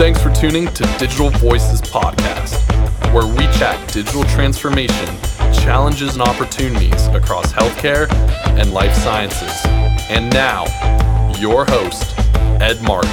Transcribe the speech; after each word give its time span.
Thanks 0.00 0.22
for 0.22 0.30
tuning 0.30 0.66
to 0.68 0.82
Digital 0.98 1.28
Voices 1.28 1.82
Podcast, 1.82 2.56
where 3.12 3.26
we 3.26 3.44
chat 3.58 3.92
digital 3.92 4.24
transformation, 4.24 5.06
challenges, 5.52 6.14
and 6.14 6.22
opportunities 6.22 7.06
across 7.08 7.52
healthcare 7.52 8.10
and 8.58 8.72
life 8.72 8.94
sciences. 8.94 9.52
And 10.08 10.32
now, 10.32 10.64
your 11.38 11.66
host, 11.66 12.18
Ed 12.62 12.82
Marx. 12.82 13.08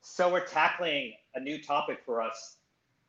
So, 0.00 0.32
we're 0.32 0.46
tackling 0.46 1.12
a 1.34 1.40
new 1.40 1.62
topic 1.62 1.98
for 2.06 2.22
us 2.22 2.56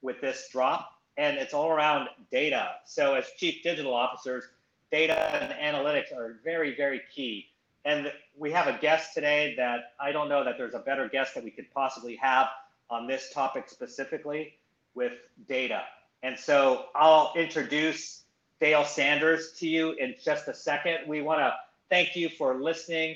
with 0.02 0.20
this 0.20 0.49
drop, 0.52 0.91
and 1.15 1.38
it's 1.38 1.54
all 1.54 1.71
around 1.71 2.09
data. 2.29 2.71
So, 2.86 3.15
as 3.15 3.23
chief 3.38 3.63
digital 3.63 3.93
officers, 3.93 4.43
data 4.91 5.18
and 5.34 5.54
analytics 5.54 6.11
are 6.11 6.41
very, 6.43 6.75
very 6.75 7.04
key. 7.15 7.45
And 7.88 8.11
we 8.38 8.51
have 8.51 8.67
a 8.67 8.77
guest 8.81 9.13
today 9.13 9.53
that 9.55 9.93
I 9.97 10.11
don't 10.11 10.27
know 10.27 10.43
that 10.43 10.57
there's 10.57 10.73
a 10.73 10.79
better 10.79 11.07
guest 11.07 11.34
that 11.35 11.43
we 11.45 11.52
could 11.52 11.73
possibly 11.73 12.17
have 12.17 12.49
on 12.89 13.07
this 13.07 13.31
topic 13.34 13.70
specifically 13.70 14.55
with 14.93 15.13
data. 15.48 15.84
And 16.21 16.38
so 16.38 16.88
I'll 16.95 17.31
introduce 17.38 18.23
Dale 18.59 18.84
Sanders 18.84 19.53
to 19.59 19.70
you 19.70 19.91
in 19.93 20.15
just 20.21 20.49
a 20.49 20.53
second. 20.53 21.07
We 21.07 21.21
want 21.21 21.39
to 21.39 21.53
thank 21.89 22.13
you 22.13 22.27
for 22.27 22.55
listening. 22.55 23.15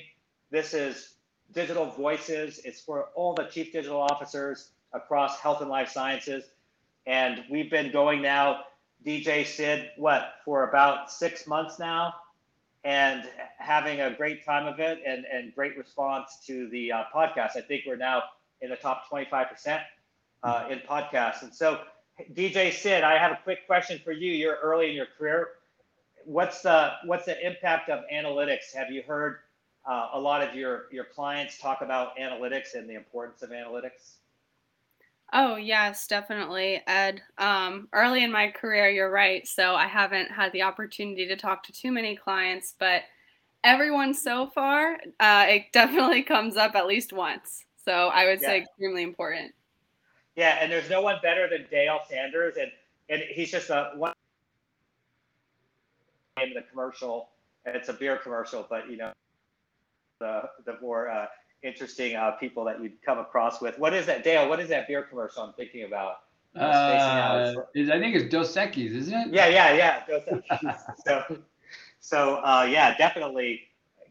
This 0.50 0.72
is 0.72 1.16
Digital 1.52 1.84
Voices. 1.84 2.58
It's 2.64 2.80
for 2.80 3.08
all 3.14 3.34
the 3.34 3.44
chief 3.44 3.74
digital 3.74 4.00
officers 4.00 4.70
across 4.94 5.38
health 5.38 5.60
and 5.60 5.68
life 5.68 5.90
sciences. 5.90 6.44
And 7.04 7.44
we've 7.50 7.70
been 7.70 7.92
going 7.92 8.22
now 8.22 8.60
DJ 9.04 9.44
Sid, 9.44 9.90
what, 9.98 10.36
for 10.46 10.66
about 10.70 11.12
six 11.12 11.46
months 11.46 11.78
now, 11.78 12.14
and 12.84 13.24
having 13.58 14.00
a 14.00 14.10
great 14.10 14.44
time 14.44 14.66
of 14.66 14.80
it 14.80 15.00
and, 15.06 15.24
and 15.32 15.54
great 15.54 15.76
response 15.78 16.38
to 16.46 16.68
the 16.70 16.92
uh, 16.92 17.04
podcast. 17.14 17.56
I 17.56 17.60
think 17.60 17.84
we're 17.86 17.96
now 17.96 18.22
in 18.60 18.70
the 18.70 18.76
top 18.76 19.04
25% 19.10 19.82
uh, 20.42 20.66
in 20.70 20.78
podcasts. 20.80 21.42
And 21.42 21.54
so, 21.54 21.80
DJ 22.34 22.72
Sid, 22.72 23.02
I 23.04 23.18
have 23.18 23.32
a 23.32 23.38
quick 23.42 23.66
question 23.66 24.00
for 24.04 24.12
you. 24.12 24.32
You're 24.32 24.58
early 24.62 24.90
in 24.90 24.96
your 24.96 25.06
career. 25.18 25.48
What's 26.24 26.62
the 26.62 26.92
what's 27.04 27.24
the 27.24 27.44
impact 27.44 27.88
of 27.88 28.04
analytics? 28.12 28.74
Have 28.74 28.90
you 28.90 29.02
heard 29.02 29.38
uh, 29.88 30.10
a 30.12 30.20
lot 30.20 30.42
of 30.46 30.54
your 30.54 30.84
your 30.92 31.04
clients 31.04 31.58
talk 31.58 31.80
about 31.82 32.16
analytics 32.16 32.74
and 32.74 32.88
the 32.88 32.94
importance 32.94 33.42
of 33.42 33.50
analytics? 33.50 34.18
Oh, 35.34 35.56
yes, 35.56 36.06
definitely, 36.06 36.82
Ed. 36.86 37.22
Um, 37.38 37.88
early 37.94 38.22
in 38.22 38.30
my 38.30 38.50
career, 38.50 38.90
you're 38.90 39.10
right. 39.10 39.46
So 39.48 39.74
I 39.74 39.86
haven't 39.86 40.30
had 40.30 40.52
the 40.52 40.62
opportunity 40.62 41.26
to 41.26 41.36
talk 41.36 41.62
to 41.64 41.72
too 41.72 41.90
many 41.90 42.14
clients, 42.14 42.74
but 42.78 43.02
everyone 43.64 44.12
so 44.12 44.48
far, 44.48 44.98
uh, 45.20 45.46
it 45.48 45.64
definitely 45.72 46.22
comes 46.22 46.56
up 46.56 46.74
at 46.74 46.86
least 46.86 47.12
once. 47.14 47.64
So 47.82 48.08
I 48.08 48.26
would 48.26 48.40
yeah. 48.42 48.48
say 48.48 48.58
extremely 48.58 49.02
important. 49.02 49.52
Yeah, 50.36 50.58
and 50.60 50.70
there's 50.70 50.90
no 50.90 51.00
one 51.00 51.16
better 51.22 51.48
than 51.48 51.66
Dale 51.70 52.00
Sanders, 52.08 52.56
and 52.56 52.70
and 53.08 53.22
he's 53.28 53.50
just 53.50 53.68
a 53.70 53.92
one 53.96 54.14
in 56.42 56.54
the 56.54 56.62
commercial. 56.62 57.28
And 57.64 57.76
it's 57.76 57.88
a 57.88 57.92
beer 57.92 58.16
commercial, 58.16 58.66
but 58.68 58.90
you 58.90 58.96
know, 58.96 59.12
the 60.20 60.42
the 60.64 60.78
more 60.80 61.10
uh, 61.10 61.26
interesting 61.62 62.16
uh, 62.16 62.32
people 62.32 62.64
that 62.64 62.82
you'd 62.82 63.00
come 63.02 63.18
across 63.18 63.60
with. 63.60 63.78
What 63.78 63.94
is 63.94 64.06
that, 64.06 64.24
Dale? 64.24 64.48
What 64.48 64.60
is 64.60 64.68
that 64.68 64.88
beer 64.88 65.02
commercial 65.02 65.42
I'm 65.42 65.52
thinking 65.52 65.84
about? 65.84 66.20
Uh, 66.54 67.54
is, 67.74 67.88
I 67.88 67.98
think 67.98 68.14
it's 68.14 68.30
Dos 68.30 68.54
Equis, 68.56 68.94
isn't 68.94 69.14
it? 69.14 69.32
Yeah, 69.32 69.46
yeah, 69.46 69.72
yeah. 69.72 70.06
Dos 70.06 70.22
Equis. 70.24 70.80
so, 71.06 71.38
so 72.00 72.34
uh, 72.36 72.66
yeah, 72.68 72.96
definitely 72.96 73.62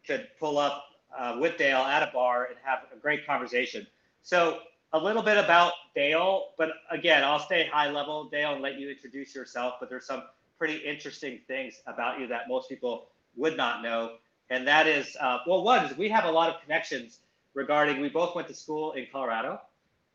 could 0.05 0.27
pull 0.39 0.57
up 0.57 0.85
uh, 1.17 1.38
with 1.39 1.57
Dale 1.57 1.79
at 1.79 2.02
a 2.02 2.11
bar 2.11 2.45
and 2.45 2.55
have 2.63 2.79
a 2.95 2.97
great 2.97 3.25
conversation. 3.27 3.85
So 4.23 4.59
a 4.94 4.99
little 4.99 5.22
bit 5.22 5.38
about 5.38 5.73
Dale, 5.95 6.47
but 6.57 6.69
again, 6.89 7.23
I'll 7.23 7.39
stay 7.39 7.67
high 7.72 7.89
level, 7.89 8.25
Dale, 8.25 8.53
and 8.53 8.61
let 8.61 8.79
you 8.79 8.89
introduce 8.89 9.35
yourself. 9.35 9.75
But 9.79 9.89
there's 9.89 10.06
some 10.06 10.23
pretty 10.57 10.78
interesting 10.78 11.40
things 11.47 11.81
about 11.88 12.19
you 12.19 12.28
that 12.28 12.47
most 12.47 12.69
people 12.69 13.07
would 13.35 13.57
not 13.57 13.84
know. 13.84 14.17
And 14.50 14.67
that 14.67 14.85
is, 14.85 15.16
uh, 15.19 15.40
well, 15.47 15.63
one 15.63 15.85
is 15.85 15.97
we 15.97 16.09
have 16.09 16.25
a 16.25 16.31
lot 16.31 16.53
of 16.53 16.61
connections 16.61 17.19
regarding 17.53 18.01
we 18.01 18.09
both 18.09 18.35
went 18.35 18.47
to 18.47 18.53
school 18.53 18.94
in 18.94 19.07
Colorado. 19.12 19.59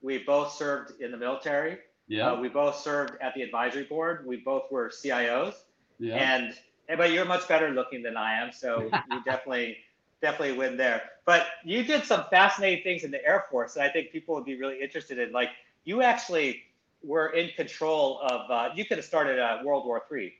We 0.02 0.19
both 0.19 0.52
served 0.52 1.00
in 1.00 1.10
the 1.10 1.16
military. 1.16 1.78
Yeah. 2.08 2.32
Uh, 2.32 2.41
we 2.41 2.48
both 2.48 2.76
served 2.76 3.14
at 3.20 3.34
the 3.34 3.42
advisory 3.42 3.84
board. 3.84 4.26
We 4.26 4.36
both 4.36 4.70
were 4.70 4.91
CIOs. 4.91 5.54
Yeah. 5.98 6.16
And 6.16 6.54
but 6.98 7.10
you're 7.10 7.25
much 7.25 7.48
better 7.48 7.70
looking 7.70 8.02
than 8.02 8.16
I 8.16 8.41
am, 8.41 8.52
so 8.52 8.82
you 9.10 9.25
definitely 9.25 9.78
definitely 10.22 10.56
win 10.56 10.76
there. 10.76 11.02
But 11.25 11.46
you 11.64 11.82
did 11.82 12.04
some 12.04 12.25
fascinating 12.30 12.84
things 12.84 13.04
in 13.04 13.10
the 13.10 13.25
Air 13.25 13.46
Force 13.50 13.75
that 13.75 13.84
I 13.84 13.92
think 13.92 14.12
people 14.12 14.34
would 14.36 14.44
be 14.44 14.56
really 14.56 14.80
interested 14.80 15.19
in. 15.19 15.32
Like 15.32 15.50
you 15.84 16.02
actually 16.02 16.62
were 17.02 17.28
in 17.28 17.50
control 17.56 18.20
of. 18.22 18.50
Uh, 18.50 18.70
you 18.75 18.84
could 18.84 18.98
have 18.98 19.06
started 19.06 19.38
uh, 19.38 19.58
World 19.64 19.86
War 19.86 20.02
Three. 20.08 20.34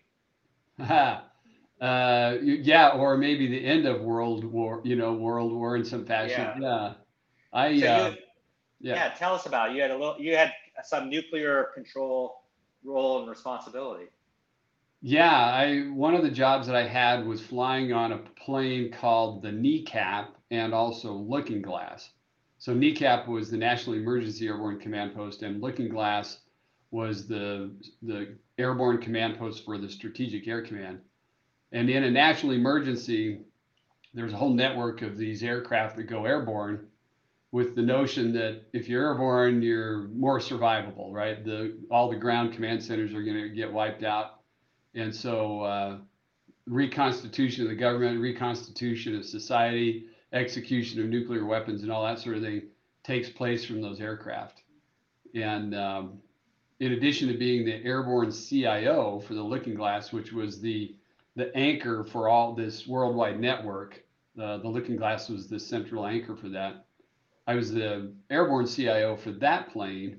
uh, 1.81 2.37
yeah, 2.41 2.91
or 2.91 3.17
maybe 3.17 3.47
the 3.47 3.65
end 3.65 3.87
of 3.87 4.01
World 4.01 4.45
War, 4.45 4.81
you 4.85 4.97
know, 4.97 5.13
World 5.13 5.53
War 5.53 5.77
in 5.77 5.85
some 5.85 6.05
fashion. 6.05 6.61
Yeah. 6.61 6.69
yeah. 6.69 6.93
I, 7.53 7.81
so 7.81 7.87
uh, 7.87 8.15
yeah. 8.81 8.95
yeah. 8.95 9.15
Tell 9.15 9.35
us 9.35 9.47
about 9.47 9.71
it. 9.71 9.77
You 9.77 9.83
had 9.83 9.91
a 9.91 9.97
little, 9.97 10.17
you 10.19 10.37
had 10.37 10.53
some 10.85 11.09
nuclear 11.09 11.69
control 11.75 12.43
role 12.85 13.21
and 13.21 13.29
responsibility. 13.29 14.07
Yeah, 15.03 15.31
I 15.31 15.83
one 15.93 16.15
of 16.15 16.23
the 16.23 16.31
jobs 16.31 16.67
that 16.67 16.77
I 16.77 16.87
had 16.87 17.27
was 17.27 17.41
flying 17.41 17.93
on 17.93 18.13
a 18.13 18.19
plane 18.19 18.91
called 18.91 19.43
the 19.43 19.51
NEACP 19.51 20.29
and 20.51 20.73
also 20.73 21.13
Looking 21.13 21.63
Glass. 21.63 22.11
So 22.59 22.75
NEACP 22.75 23.29
was 23.29 23.51
the 23.51 23.59
National 23.59 23.97
Emergency 23.97 24.47
Airborne 24.49 24.81
Command 24.81 25.15
Post, 25.15 25.43
and 25.43 25.61
Looking 25.61 25.89
Glass 25.89 26.39
was 26.91 27.27
the 27.27 27.71
the 28.03 28.37
airborne 28.59 28.99
command 28.99 29.39
post 29.39 29.65
for 29.65 29.77
the 29.77 29.89
Strategic 29.89 30.49
Air 30.49 30.63
Command. 30.63 31.01
And 31.73 31.91
in 31.91 32.05
a 32.05 32.11
national 32.11 32.53
emergency, 32.53 33.41
there's 34.15 34.33
a 34.33 34.37
whole 34.37 34.55
network 34.55 35.03
of 35.03 35.17
these 35.17 35.43
aircraft 35.43 35.97
that 35.97 36.05
go 36.05 36.25
airborne 36.25 36.87
with 37.53 37.75
the 37.75 37.83
notion 37.83 38.33
that 38.33 38.63
if 38.73 38.89
you're 38.89 39.07
airborne, 39.07 39.63
you're 39.63 40.09
more 40.09 40.39
survivable, 40.39 41.13
right? 41.13 41.45
The 41.45 41.77
all 41.91 42.11
the 42.11 42.17
ground 42.17 42.53
command 42.53 42.83
centers 42.83 43.15
are 43.15 43.23
going 43.23 43.37
to 43.37 43.49
get 43.49 43.73
wiped 43.73 44.05
out, 44.05 44.41
and 44.95 45.15
so 45.15 45.61
uh, 45.63 45.97
reconstitution 46.67 47.63
of 47.63 47.69
the 47.69 47.77
government, 47.77 48.21
reconstitution 48.21 49.17
of 49.17 49.25
society, 49.25 50.07
execution 50.33 51.01
of 51.01 51.07
nuclear 51.09 51.45
weapons, 51.45 51.83
and 51.83 51.93
all 51.93 52.05
that 52.05 52.19
sort 52.19 52.37
of 52.37 52.43
thing 52.43 52.63
takes 53.05 53.29
place 53.29 53.65
from 53.65 53.81
those 53.81 54.01
aircraft. 54.01 54.63
And 55.35 55.75
um, 55.75 56.19
in 56.81 56.93
addition 56.93 57.29
to 57.29 57.39
being 57.39 57.65
the 57.65 57.85
airborne 57.85 58.33
CIO 58.33 59.21
for 59.21 59.35
the 59.35 59.43
Looking 59.43 59.75
Glass, 59.75 60.13
which 60.13 60.33
was 60.33 60.61
the 60.61 60.95
the 61.37 61.55
anchor 61.55 62.03
for 62.05 62.29
all 62.29 62.55
this 62.55 62.87
worldwide 62.87 63.39
network. 63.39 64.03
Uh, 64.41 64.57
the 64.59 64.69
Looking 64.69 64.97
Glass 64.97 65.29
was 65.29 65.49
the 65.49 65.61
central 65.61 66.07
anchor 66.07 66.35
for 66.35 66.49
that. 66.49 66.87
I 67.47 67.55
was 67.55 67.73
the 67.73 68.13
airborne 68.31 68.67
CIO 68.67 69.17
for 69.17 69.31
that 69.33 69.71
plane, 69.71 70.19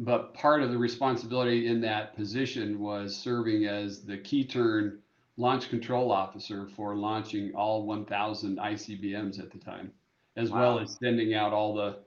but 0.00 0.34
part 0.34 0.62
of 0.62 0.70
the 0.70 0.78
responsibility 0.78 1.68
in 1.68 1.80
that 1.82 2.16
position 2.16 2.80
was 2.80 3.16
serving 3.16 3.66
as 3.66 4.04
the 4.04 4.18
key 4.18 4.44
turn 4.44 4.98
launch 5.36 5.68
control 5.68 6.10
officer 6.10 6.66
for 6.74 6.96
launching 6.96 7.54
all 7.54 7.86
1,000 7.86 8.58
ICBMs 8.58 9.38
at 9.38 9.52
the 9.52 9.58
time, 9.58 9.92
as 10.36 10.50
wow. 10.50 10.60
well 10.60 10.78
as 10.80 10.96
sending 11.00 11.34
out 11.34 11.52
all 11.52 11.74
the 11.74 11.98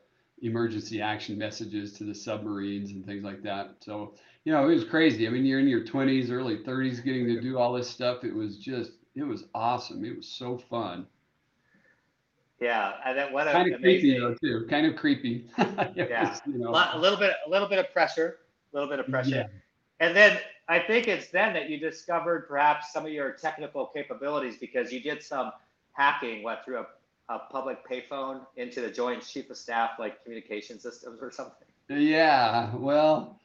emergency 0.41 1.01
action 1.01 1.37
messages 1.37 1.93
to 1.93 2.03
the 2.03 2.13
submarines 2.13 2.91
and 2.91 3.05
things 3.05 3.23
like 3.23 3.41
that. 3.43 3.75
So 3.79 4.15
you 4.43 4.51
know, 4.51 4.67
it 4.67 4.73
was 4.73 4.83
crazy. 4.83 5.27
I 5.27 5.29
mean, 5.29 5.45
you're 5.45 5.59
in 5.59 5.67
your 5.67 5.85
20s, 5.85 6.31
early 6.31 6.57
30s, 6.57 7.03
getting 7.03 7.25
to 7.25 7.41
do 7.41 7.57
all 7.57 7.73
this 7.73 7.89
stuff. 7.89 8.23
It 8.23 8.33
was 8.33 8.57
just, 8.57 8.93
it 9.15 9.23
was 9.23 9.45
awesome. 9.53 10.03
It 10.03 10.17
was 10.17 10.27
so 10.27 10.57
fun. 10.57 11.05
Yeah, 12.59 12.93
and 13.05 13.17
then 13.17 13.33
what 13.33 13.47
kind 13.47 13.73
of 13.73 13.81
creepy 13.81 14.19
though 14.19 14.35
too. 14.35 14.67
Kind 14.69 14.85
of 14.85 14.95
creepy. 14.95 15.47
yeah, 15.95 16.29
was, 16.29 16.41
you 16.45 16.59
know. 16.59 16.69
a 16.69 16.97
little 16.97 17.17
bit, 17.17 17.33
a 17.45 17.49
little 17.49 17.67
bit 17.67 17.79
of 17.79 17.91
pressure, 17.91 18.37
a 18.71 18.75
little 18.75 18.87
bit 18.87 18.99
of 18.99 19.07
pressure, 19.07 19.29
yeah. 19.31 19.47
and 19.99 20.15
then 20.15 20.39
I 20.67 20.77
think 20.77 21.07
it's 21.07 21.29
then 21.29 21.53
that 21.53 21.71
you 21.71 21.79
discovered 21.79 22.47
perhaps 22.47 22.93
some 22.93 23.03
of 23.03 23.11
your 23.11 23.31
technical 23.31 23.87
capabilities 23.87 24.57
because 24.57 24.93
you 24.93 25.01
did 25.01 25.23
some 25.23 25.51
hacking, 25.93 26.43
what 26.43 26.63
through 26.63 26.77
a, 26.77 26.85
a 27.29 27.39
public 27.51 27.79
payphone 27.85 28.41
into 28.57 28.79
the 28.79 28.91
Joint 28.91 29.25
Chief 29.25 29.49
of 29.49 29.57
Staff 29.57 29.91
like 29.97 30.23
communication 30.23 30.79
systems 30.79 31.19
or 31.19 31.31
something. 31.31 31.67
Yeah, 31.89 32.75
well, 32.75 33.39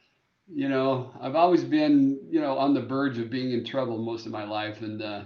you 0.53 0.69
know, 0.69 1.11
I've 1.21 1.35
always 1.35 1.63
been, 1.63 2.19
you 2.29 2.39
know, 2.39 2.57
on 2.57 2.73
the 2.73 2.81
verge 2.81 3.17
of 3.17 3.29
being 3.29 3.51
in 3.51 3.65
trouble 3.65 3.97
most 3.97 4.25
of 4.25 4.31
my 4.31 4.45
life. 4.45 4.81
And 4.81 5.01
uh, 5.01 5.23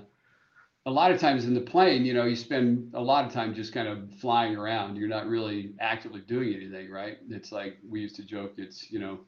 a 0.86 0.92
lot 0.92 1.12
of 1.12 1.20
times 1.20 1.46
in 1.46 1.54
the 1.54 1.62
plane, 1.62 2.06
you 2.06 2.14
know, 2.14 2.26
you 2.26 2.36
spend 2.36 2.92
a 2.96 3.02
lot 3.02 3.26
of 3.26 3.32
time 3.32 3.54
just 3.54 3.74
kind 3.74 3.88
of 3.88 4.12
flying 4.20 4.56
around. 4.56 4.96
You're 4.98 5.08
not 5.08 5.28
really 5.28 5.74
actively 5.80 6.22
doing 6.22 6.54
anything, 6.54 6.90
right? 6.90 7.18
It's 7.30 7.52
like 7.52 7.78
we 7.88 8.02
used 8.02 8.16
to 8.16 8.24
joke, 8.24 8.54
it's, 8.58 8.92
you 8.92 9.00
know, 9.00 9.20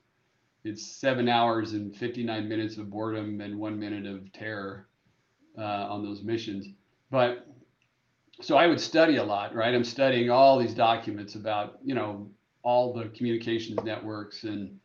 it's 0.64 0.84
seven 0.84 1.30
hours 1.30 1.74
and 1.74 1.96
59 1.96 2.48
minutes 2.48 2.78
of 2.78 2.90
boredom 2.90 3.42
and 3.42 3.60
one 3.60 3.78
minute 3.78 4.08
of 4.08 4.32
terror 4.34 4.88
uh, 5.58 5.62
on 5.62 6.04
those 6.04 6.24
missions. 6.24 6.68
But 7.12 7.46
so 8.42 8.58
I 8.58 8.66
would 8.66 8.80
study 8.80 9.18
a 9.18 9.24
lot, 9.24 9.54
right? 9.54 9.76
I'm 9.76 9.84
studying 9.84 10.32
all 10.32 10.58
these 10.58 10.74
documents 10.74 11.36
about, 11.36 11.78
you 11.84 11.94
know, 11.94 12.32
all 12.64 12.94
the 12.94 13.10
communications 13.10 13.78
networks 13.84 14.44
and, 14.46 14.80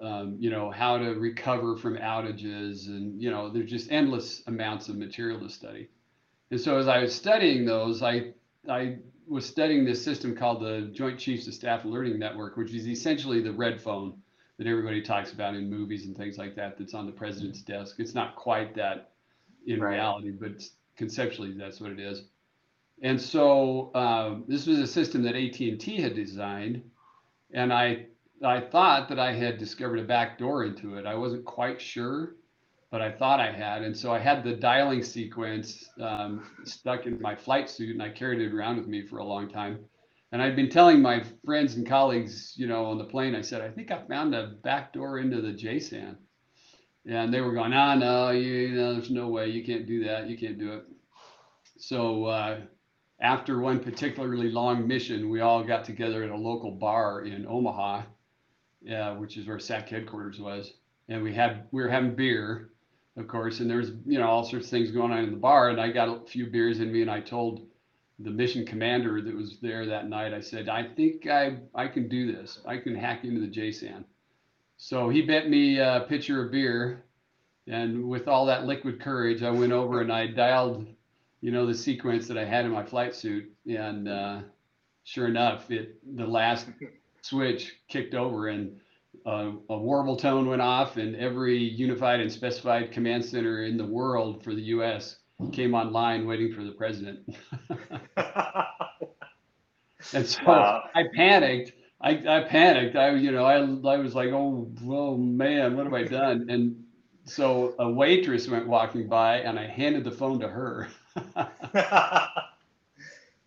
um, 0.00 0.36
you 0.38 0.50
know, 0.50 0.70
how 0.70 0.98
to 0.98 1.10
recover 1.14 1.76
from 1.76 1.96
outages. 1.96 2.86
And, 2.86 3.20
you 3.20 3.30
know, 3.30 3.50
there's 3.50 3.70
just 3.70 3.90
endless 3.90 4.42
amounts 4.46 4.88
of 4.88 4.96
material 4.96 5.40
to 5.40 5.48
study. 5.48 5.90
And 6.50 6.60
so 6.60 6.78
as 6.78 6.88
I 6.88 6.98
was 6.98 7.14
studying 7.14 7.64
those, 7.64 8.02
I, 8.02 8.32
I 8.68 8.98
was 9.26 9.46
studying 9.46 9.84
this 9.84 10.02
system 10.02 10.36
called 10.36 10.62
the 10.62 10.90
Joint 10.92 11.18
Chiefs 11.18 11.46
of 11.46 11.54
Staff 11.54 11.84
Alerting 11.84 12.18
Network, 12.18 12.56
which 12.56 12.74
is 12.74 12.86
essentially 12.86 13.42
the 13.42 13.52
red 13.52 13.80
phone 13.80 14.20
that 14.58 14.66
everybody 14.66 15.02
talks 15.02 15.32
about 15.32 15.54
in 15.54 15.68
movies 15.68 16.06
and 16.06 16.16
things 16.16 16.38
like 16.38 16.54
that 16.56 16.78
that's 16.78 16.94
on 16.94 17.06
the 17.06 17.12
president's 17.12 17.62
desk. 17.62 17.96
It's 17.98 18.14
not 18.14 18.36
quite 18.36 18.74
that 18.76 19.12
in 19.66 19.80
Right. 19.80 19.94
reality, 19.94 20.30
but 20.30 20.62
conceptually 20.96 21.52
that's 21.52 21.80
what 21.80 21.90
it 21.90 22.00
is. 22.00 22.24
And 23.02 23.20
so 23.20 23.92
um, 23.94 24.44
this 24.46 24.66
was 24.66 24.78
a 24.78 24.86
system 24.86 25.22
that 25.22 25.34
AT&T 25.34 26.00
had 26.00 26.14
designed, 26.14 26.82
and 27.52 27.72
I 27.72 28.06
I 28.44 28.60
thought 28.60 29.08
that 29.08 29.18
I 29.18 29.32
had 29.32 29.58
discovered 29.58 30.00
a 30.00 30.04
back 30.04 30.38
door 30.38 30.64
into 30.64 30.96
it. 30.96 31.06
I 31.06 31.14
wasn't 31.14 31.44
quite 31.44 31.80
sure, 31.80 32.34
but 32.90 33.00
I 33.00 33.10
thought 33.10 33.40
I 33.40 33.52
had. 33.52 33.82
And 33.82 33.96
so 33.96 34.12
I 34.12 34.18
had 34.18 34.42
the 34.42 34.54
dialing 34.54 35.02
sequence 35.02 35.88
um, 36.00 36.50
stuck 36.64 37.06
in 37.06 37.20
my 37.20 37.36
flight 37.36 37.70
suit, 37.70 37.90
and 37.90 38.02
I 38.02 38.08
carried 38.10 38.40
it 38.40 38.52
around 38.52 38.78
with 38.78 38.88
me 38.88 39.06
for 39.06 39.18
a 39.18 39.24
long 39.24 39.48
time. 39.48 39.84
And 40.32 40.42
I'd 40.42 40.56
been 40.56 40.70
telling 40.70 41.02
my 41.02 41.22
friends 41.44 41.74
and 41.76 41.86
colleagues, 41.86 42.54
you 42.56 42.66
know, 42.66 42.86
on 42.86 42.98
the 42.98 43.04
plane, 43.04 43.34
I 43.34 43.42
said, 43.42 43.60
I 43.60 43.68
think 43.68 43.90
I 43.90 44.02
found 44.08 44.34
a 44.34 44.54
back 44.62 44.92
door 44.92 45.18
into 45.18 45.40
the 45.40 45.52
JCSAN. 45.52 46.16
And 47.06 47.34
they 47.34 47.40
were 47.40 47.52
going, 47.52 47.72
ah, 47.72 47.94
no, 47.94 48.30
you, 48.30 48.52
you 48.52 48.76
know, 48.76 48.94
there's 48.94 49.10
no 49.10 49.28
way 49.28 49.48
you 49.48 49.64
can't 49.64 49.86
do 49.86 50.04
that. 50.04 50.28
You 50.28 50.38
can't 50.38 50.58
do 50.58 50.72
it. 50.72 50.84
So 51.78 52.26
uh, 52.26 52.60
after 53.20 53.60
one 53.60 53.80
particularly 53.80 54.50
long 54.50 54.86
mission, 54.86 55.28
we 55.28 55.40
all 55.40 55.62
got 55.62 55.84
together 55.84 56.22
at 56.22 56.30
a 56.30 56.36
local 56.36 56.70
bar 56.70 57.22
in 57.22 57.46
Omaha, 57.46 58.02
uh, 58.90 59.14
which 59.14 59.36
is 59.36 59.46
where 59.46 59.58
SAC 59.58 59.88
headquarters 59.88 60.40
was, 60.40 60.72
and 61.08 61.22
we 61.22 61.34
had 61.34 61.66
we 61.70 61.82
were 61.82 61.88
having 61.88 62.14
beer, 62.14 62.70
of 63.16 63.28
course, 63.28 63.60
and 63.60 63.68
there 63.68 63.78
was 63.78 63.92
you 64.06 64.18
know 64.18 64.26
all 64.26 64.44
sorts 64.44 64.66
of 64.66 64.70
things 64.70 64.90
going 64.90 65.12
on 65.12 65.24
in 65.24 65.30
the 65.30 65.36
bar, 65.36 65.70
and 65.70 65.80
I 65.80 65.90
got 65.90 66.08
a 66.08 66.26
few 66.26 66.46
beers 66.46 66.80
in 66.80 66.92
me, 66.92 67.02
and 67.02 67.10
I 67.10 67.20
told 67.20 67.66
the 68.18 68.30
mission 68.30 68.64
commander 68.64 69.20
that 69.20 69.34
was 69.34 69.58
there 69.60 69.86
that 69.86 70.08
night, 70.08 70.32
I 70.32 70.40
said, 70.40 70.68
I 70.68 70.86
think 70.94 71.26
I 71.26 71.58
I 71.74 71.88
can 71.88 72.08
do 72.08 72.32
this. 72.32 72.60
I 72.66 72.78
can 72.78 72.94
hack 72.94 73.24
into 73.24 73.40
the 73.40 73.48
JCSAN. 73.48 74.04
So 74.76 75.08
he 75.08 75.22
bet 75.22 75.48
me 75.48 75.78
a 75.78 76.04
pitcher 76.08 76.44
of 76.44 76.52
beer, 76.52 77.04
and 77.66 78.08
with 78.08 78.28
all 78.28 78.46
that 78.46 78.66
liquid 78.66 79.00
courage, 79.00 79.42
I 79.42 79.50
went 79.50 79.72
over 79.72 80.00
and 80.00 80.12
I 80.12 80.26
dialed 80.26 80.86
you 81.42 81.50
know, 81.50 81.66
the 81.66 81.74
sequence 81.74 82.28
that 82.28 82.38
I 82.38 82.44
had 82.44 82.64
in 82.64 82.70
my 82.70 82.84
flight 82.84 83.14
suit. 83.14 83.52
And 83.66 84.08
uh, 84.08 84.40
sure 85.04 85.26
enough, 85.26 85.70
it 85.70 85.98
the 86.16 86.26
last 86.26 86.68
switch 87.22 87.72
kicked 87.88 88.14
over 88.14 88.48
and 88.48 88.78
uh, 89.26 89.52
a 89.70 89.78
warble 89.78 90.16
tone 90.16 90.48
went 90.48 90.62
off, 90.62 90.96
and 90.96 91.16
every 91.16 91.58
unified 91.58 92.20
and 92.20 92.32
specified 92.32 92.92
command 92.92 93.24
center 93.24 93.64
in 93.64 93.76
the 93.78 93.86
world 93.86 94.42
for 94.44 94.54
the 94.54 94.62
U.S. 94.62 95.16
came 95.52 95.74
online 95.74 96.26
waiting 96.26 96.52
for 96.52 96.64
the 96.64 96.72
president. 96.72 97.20
and 100.12 100.26
so 100.26 100.40
Wow. 100.44 100.84
I 100.94 101.04
panicked. 101.14 101.72
I, 102.00 102.10
I 102.28 102.40
panicked. 102.44 102.96
I, 102.96 103.10
you 103.14 103.32
know, 103.32 103.44
I, 103.44 103.56
I 103.58 103.96
was 103.98 104.14
like, 104.14 104.30
oh, 104.32 104.70
oh 104.86 105.16
man, 105.16 105.76
what 105.76 105.84
have 105.86 105.94
I 105.94 106.04
done? 106.04 106.46
And 106.48 106.76
so 107.24 107.74
a 107.78 107.90
waitress 107.90 108.48
went 108.48 108.66
walking 108.66 109.08
by, 109.08 109.38
and 109.40 109.58
I 109.58 109.66
handed 109.66 110.04
the 110.04 110.10
phone 110.12 110.40
to 110.40 110.48
her. 110.48 110.88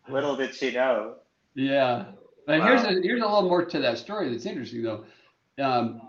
Little 0.08 0.36
did 0.36 0.56
she 0.56 0.72
know. 0.72 1.18
Yeah. 1.56 2.06
But 2.46 2.62
here's 2.62 2.84
a 2.84 3.02
here's 3.02 3.22
a 3.22 3.26
little 3.26 3.50
more 3.50 3.66
to 3.66 3.80
that 3.80 3.98
story 3.98 4.30
that's 4.30 4.46
interesting 4.46 4.84
though. 4.84 5.06
Um, 5.62 6.02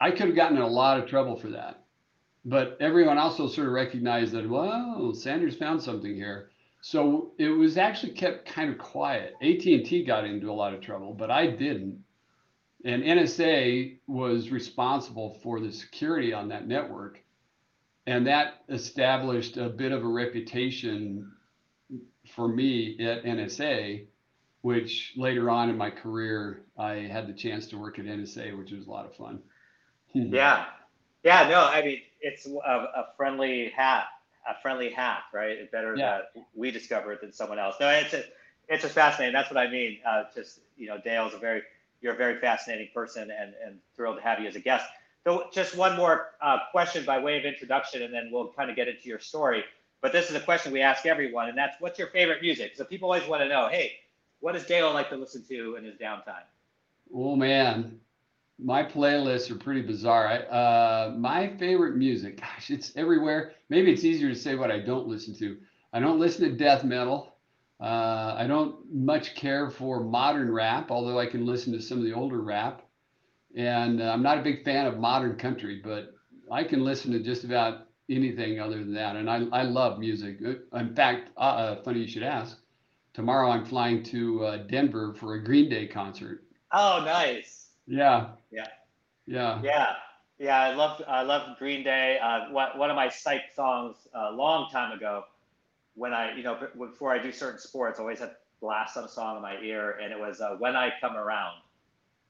I 0.00 0.10
could 0.10 0.26
have 0.26 0.36
gotten 0.36 0.56
in 0.56 0.62
a 0.62 0.68
lot 0.68 0.98
of 0.98 1.08
trouble 1.08 1.36
for 1.36 1.48
that, 1.50 1.84
but 2.44 2.76
everyone 2.80 3.18
also 3.18 3.48
sort 3.48 3.68
of 3.68 3.72
recognized 3.72 4.32
that 4.32 4.48
well, 4.48 5.14
Sanders 5.14 5.56
found 5.56 5.82
something 5.82 6.14
here. 6.14 6.50
So 6.82 7.30
it 7.38 7.48
was 7.48 7.78
actually 7.78 8.12
kept 8.12 8.44
kind 8.44 8.68
of 8.68 8.76
quiet. 8.76 9.34
AT&T 9.40 10.04
got 10.04 10.24
into 10.24 10.50
a 10.50 10.52
lot 10.52 10.74
of 10.74 10.80
trouble, 10.80 11.14
but 11.14 11.30
I 11.30 11.46
didn't. 11.46 12.02
And 12.84 13.04
NSA 13.04 13.98
was 14.08 14.50
responsible 14.50 15.38
for 15.44 15.60
the 15.60 15.70
security 15.70 16.32
on 16.32 16.48
that 16.48 16.66
network. 16.66 17.22
And 18.08 18.26
that 18.26 18.64
established 18.68 19.56
a 19.58 19.68
bit 19.68 19.92
of 19.92 20.02
a 20.02 20.08
reputation 20.08 21.30
for 22.34 22.48
me 22.48 22.98
at 22.98 23.22
NSA, 23.22 24.06
which 24.62 25.12
later 25.16 25.50
on 25.50 25.70
in 25.70 25.76
my 25.76 25.90
career, 25.90 26.62
I 26.78 26.94
had 26.94 27.26
the 27.28 27.34
chance 27.34 27.66
to 27.68 27.78
work 27.78 27.98
at 27.98 28.06
NSA, 28.06 28.52
which 28.52 28.72
was 28.72 28.86
a 28.86 28.90
lot 28.90 29.06
of 29.06 29.16
fun. 29.16 29.40
Yeah. 30.14 30.66
Yeah, 31.24 31.48
no, 31.48 31.64
I 31.64 31.82
mean, 31.82 32.00
it's 32.20 32.46
a, 32.46 32.50
a 32.70 33.08
friendly 33.16 33.70
hat, 33.70 34.06
a 34.48 34.60
friendly 34.60 34.90
hack, 34.90 35.24
right? 35.32 35.50
It's 35.50 35.70
better 35.70 35.96
Yeah. 35.96 36.22
that 36.34 36.44
we 36.54 36.70
discover 36.70 37.12
it 37.12 37.20
than 37.20 37.32
someone 37.32 37.58
else. 37.58 37.76
No, 37.80 37.88
it's 37.90 38.12
a, 38.12 38.24
it's 38.68 38.82
just 38.82 38.94
fascinating. 38.94 39.32
That's 39.32 39.50
what 39.50 39.58
I 39.58 39.70
mean. 39.70 39.98
Uh, 40.06 40.24
just, 40.34 40.60
you 40.76 40.88
know, 40.88 40.98
Dale's 40.98 41.34
a 41.34 41.38
very, 41.38 41.62
you're 42.00 42.14
a 42.14 42.16
very 42.16 42.40
fascinating 42.40 42.88
person 42.94 43.30
and, 43.30 43.54
and 43.64 43.78
thrilled 43.96 44.16
to 44.16 44.22
have 44.22 44.40
you 44.40 44.48
as 44.48 44.56
a 44.56 44.60
guest. 44.60 44.86
So 45.24 45.46
just 45.52 45.76
one 45.76 45.96
more 45.96 46.30
uh, 46.40 46.58
question 46.72 47.04
by 47.04 47.20
way 47.20 47.38
of 47.38 47.44
introduction, 47.44 48.02
and 48.02 48.12
then 48.12 48.30
we'll 48.32 48.52
kind 48.52 48.70
of 48.70 48.76
get 48.76 48.88
into 48.88 49.08
your 49.08 49.20
story. 49.20 49.64
But 50.00 50.10
this 50.12 50.28
is 50.30 50.34
a 50.36 50.40
question 50.40 50.72
we 50.72 50.80
ask 50.82 51.06
everyone, 51.06 51.48
and 51.48 51.56
that's 51.56 51.80
what's 51.80 51.98
your 51.98 52.08
favorite 52.08 52.42
music? 52.42 52.72
So 52.74 52.84
people 52.84 53.08
always 53.12 53.28
want 53.28 53.42
to 53.42 53.48
know, 53.48 53.68
hey, 53.68 53.92
what 54.42 54.52
does 54.52 54.66
Dale 54.66 54.92
like 54.92 55.08
to 55.10 55.16
listen 55.16 55.44
to 55.48 55.76
in 55.76 55.84
his 55.84 55.96
downtime? 55.96 56.44
Oh 57.14 57.36
man, 57.36 58.00
my 58.58 58.82
playlists 58.82 59.50
are 59.50 59.56
pretty 59.56 59.82
bizarre. 59.82 60.26
I, 60.28 60.36
uh, 60.38 61.14
my 61.16 61.56
favorite 61.58 61.96
music, 61.96 62.40
gosh, 62.40 62.70
it's 62.70 62.96
everywhere. 62.96 63.52
Maybe 63.70 63.92
it's 63.92 64.04
easier 64.04 64.28
to 64.28 64.34
say 64.36 64.56
what 64.56 64.70
I 64.70 64.80
don't 64.80 65.08
listen 65.08 65.34
to. 65.38 65.58
I 65.92 66.00
don't 66.00 66.20
listen 66.20 66.50
to 66.50 66.56
death 66.56 66.84
metal. 66.84 67.36
Uh, 67.80 68.34
I 68.38 68.46
don't 68.48 68.76
much 68.92 69.34
care 69.34 69.70
for 69.70 70.00
modern 70.00 70.52
rap, 70.52 70.90
although 70.90 71.18
I 71.18 71.26
can 71.26 71.46
listen 71.46 71.72
to 71.74 71.82
some 71.82 71.98
of 71.98 72.04
the 72.04 72.12
older 72.14 72.40
rap. 72.40 72.82
And 73.56 74.00
uh, 74.02 74.12
I'm 74.12 74.22
not 74.22 74.38
a 74.38 74.42
big 74.42 74.64
fan 74.64 74.86
of 74.86 74.98
modern 74.98 75.36
country, 75.36 75.80
but 75.84 76.14
I 76.50 76.64
can 76.64 76.84
listen 76.84 77.12
to 77.12 77.20
just 77.20 77.44
about 77.44 77.88
anything 78.10 78.60
other 78.60 78.78
than 78.78 78.94
that. 78.94 79.16
And 79.16 79.30
I, 79.30 79.44
I 79.52 79.62
love 79.64 79.98
music. 79.98 80.38
Uh, 80.44 80.78
In 80.78 80.94
fact, 80.94 81.30
uh, 81.36 81.40
uh, 81.40 81.82
funny 81.82 82.00
you 82.00 82.08
should 82.08 82.22
ask. 82.24 82.61
Tomorrow 83.14 83.50
I'm 83.50 83.64
flying 83.64 84.02
to 84.04 84.44
uh, 84.44 84.56
Denver 84.68 85.12
for 85.14 85.34
a 85.34 85.42
Green 85.44 85.68
Day 85.68 85.86
concert. 85.86 86.44
Oh, 86.72 87.02
nice. 87.04 87.70
Yeah. 87.86 88.28
Yeah. 88.50 88.68
Yeah. 89.26 89.60
Yeah, 89.62 89.94
yeah, 90.38 90.60
I 90.60 90.74
love 90.74 91.02
I 91.06 91.22
love 91.22 91.58
Green 91.58 91.84
Day. 91.84 92.18
Uh, 92.18 92.50
one 92.50 92.76
one 92.78 92.90
of 92.90 92.96
my 92.96 93.08
psych 93.08 93.42
songs 93.54 93.96
a 94.14 94.32
long 94.32 94.70
time 94.70 94.92
ago, 94.92 95.24
when 95.94 96.12
I 96.12 96.34
you 96.36 96.42
know 96.42 96.58
before 96.78 97.12
I 97.12 97.22
do 97.22 97.30
certain 97.32 97.60
sports, 97.60 97.98
I 97.98 98.02
always 98.02 98.18
had 98.18 98.36
blast 98.60 98.94
some 98.94 99.08
song 99.08 99.36
in 99.36 99.42
my 99.42 99.58
ear, 99.60 99.98
and 100.02 100.12
it 100.12 100.18
was 100.18 100.40
uh, 100.40 100.56
"When 100.58 100.74
I 100.74 100.92
Come 101.00 101.16
Around" 101.16 101.60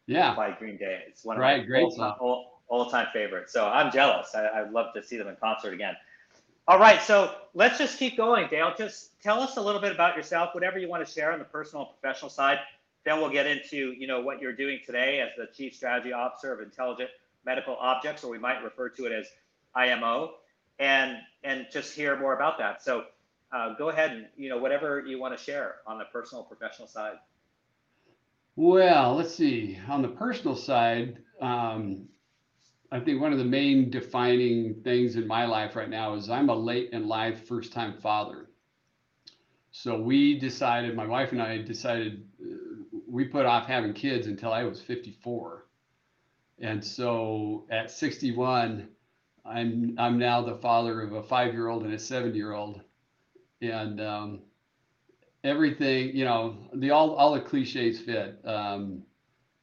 Yeah. 0.06 0.34
by 0.34 0.50
Green 0.52 0.76
Day. 0.76 1.04
It's 1.08 1.24
one 1.24 1.36
of 1.36 1.40
Right, 1.40 1.60
my 1.60 1.66
great 1.66 1.84
old, 1.84 1.94
song. 1.94 2.16
old, 2.20 2.46
old 2.68 2.90
time 2.90 3.06
favorites. 3.12 3.52
So 3.52 3.66
I'm 3.66 3.90
jealous. 3.90 4.34
I, 4.34 4.48
I'd 4.48 4.72
love 4.72 4.92
to 4.94 5.02
see 5.02 5.16
them 5.16 5.28
in 5.28 5.36
concert 5.36 5.72
again. 5.72 5.94
All 6.68 6.78
right, 6.78 7.02
so 7.02 7.34
let's 7.54 7.76
just 7.76 7.98
keep 7.98 8.16
going, 8.16 8.48
Dale. 8.48 8.72
Just 8.78 9.20
tell 9.20 9.40
us 9.40 9.56
a 9.56 9.60
little 9.60 9.80
bit 9.80 9.92
about 9.92 10.16
yourself, 10.16 10.54
whatever 10.54 10.78
you 10.78 10.88
want 10.88 11.04
to 11.04 11.12
share 11.12 11.32
on 11.32 11.40
the 11.40 11.44
personal 11.44 11.86
and 11.86 12.00
professional 12.00 12.30
side. 12.30 12.58
Then 13.04 13.20
we'll 13.20 13.30
get 13.30 13.48
into, 13.48 13.92
you 13.98 14.06
know, 14.06 14.20
what 14.20 14.40
you're 14.40 14.52
doing 14.52 14.78
today 14.86 15.20
as 15.20 15.30
the 15.36 15.52
Chief 15.52 15.74
Strategy 15.74 16.12
Officer 16.12 16.52
of 16.52 16.60
Intelligent 16.60 17.10
Medical 17.44 17.74
Objects, 17.74 18.22
or 18.22 18.30
we 18.30 18.38
might 18.38 18.62
refer 18.62 18.88
to 18.90 19.06
it 19.06 19.12
as 19.12 19.26
IMO, 19.74 20.34
and 20.78 21.16
and 21.42 21.66
just 21.72 21.96
hear 21.96 22.16
more 22.16 22.34
about 22.34 22.58
that. 22.58 22.80
So 22.80 23.06
uh, 23.52 23.74
go 23.74 23.88
ahead 23.88 24.12
and, 24.12 24.26
you 24.36 24.48
know, 24.48 24.58
whatever 24.58 25.00
you 25.04 25.18
want 25.18 25.36
to 25.36 25.42
share 25.42 25.76
on 25.84 25.98
the 25.98 26.04
personal 26.04 26.44
professional 26.44 26.86
side. 26.86 27.16
Well, 28.54 29.16
let's 29.16 29.34
see. 29.34 29.78
On 29.88 30.00
the 30.00 30.08
personal 30.08 30.54
side, 30.54 31.18
um, 31.40 32.08
I 32.92 33.00
think 33.00 33.22
one 33.22 33.32
of 33.32 33.38
the 33.38 33.44
main 33.44 33.88
defining 33.88 34.74
things 34.84 35.16
in 35.16 35.26
my 35.26 35.46
life 35.46 35.76
right 35.76 35.88
now 35.88 36.12
is 36.12 36.28
I'm 36.28 36.50
a 36.50 36.54
late 36.54 36.90
in 36.92 37.08
life 37.08 37.48
first 37.48 37.72
time 37.72 37.94
father. 38.02 38.50
So 39.70 39.98
we 39.98 40.38
decided, 40.38 40.94
my 40.94 41.06
wife 41.06 41.32
and 41.32 41.40
I 41.40 41.62
decided, 41.62 42.28
uh, 42.38 42.98
we 43.08 43.24
put 43.24 43.46
off 43.46 43.66
having 43.66 43.94
kids 43.94 44.26
until 44.26 44.52
I 44.52 44.64
was 44.64 44.82
54. 44.82 45.64
And 46.60 46.84
so 46.84 47.64
at 47.70 47.90
61, 47.90 48.88
I'm 49.46 49.94
I'm 49.98 50.18
now 50.18 50.42
the 50.42 50.56
father 50.56 51.00
of 51.00 51.14
a 51.14 51.22
five 51.22 51.54
year 51.54 51.68
old 51.68 51.84
and 51.84 51.94
a 51.94 51.98
seven 51.98 52.34
year 52.34 52.52
old. 52.52 52.82
And 53.62 54.02
um, 54.02 54.42
everything, 55.42 56.14
you 56.14 56.26
know, 56.26 56.58
the 56.74 56.90
all 56.90 57.14
all 57.14 57.32
the 57.32 57.40
cliches 57.40 58.00
fit. 58.00 58.38
Um, 58.44 59.02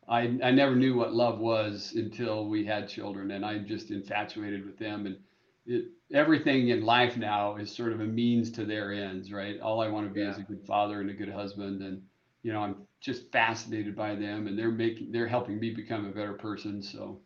I 0.09 0.21
I 0.43 0.51
never 0.51 0.75
knew 0.75 0.95
what 0.95 1.13
love 1.13 1.39
was 1.39 1.93
until 1.95 2.47
we 2.47 2.65
had 2.65 2.89
children, 2.89 3.31
and 3.31 3.45
I'm 3.45 3.65
just 3.67 3.91
infatuated 3.91 4.65
with 4.65 4.77
them. 4.79 5.05
And 5.07 5.17
it, 5.65 5.85
everything 6.13 6.69
in 6.69 6.81
life 6.81 7.17
now 7.17 7.57
is 7.57 7.75
sort 7.75 7.93
of 7.93 8.01
a 8.01 8.05
means 8.05 8.51
to 8.53 8.65
their 8.65 8.91
ends, 8.93 9.31
right? 9.31 9.59
All 9.61 9.81
I 9.81 9.87
want 9.89 10.07
to 10.07 10.13
be 10.13 10.21
Yeah. 10.21 10.31
is 10.31 10.37
a 10.39 10.43
good 10.43 10.65
father 10.65 11.01
and 11.01 11.09
a 11.09 11.13
good 11.13 11.29
husband, 11.29 11.81
and 11.83 12.03
you 12.43 12.53
know, 12.53 12.61
I'm 12.61 12.87
just 13.01 13.31
fascinated 13.31 13.95
by 13.95 14.15
them, 14.15 14.47
and 14.47 14.57
they're 14.57 14.71
making, 14.71 15.11
they're 15.11 15.27
helping 15.27 15.59
me 15.59 15.71
become 15.71 16.05
a 16.05 16.11
better 16.11 16.33
person. 16.33 16.81
So, 16.81 17.21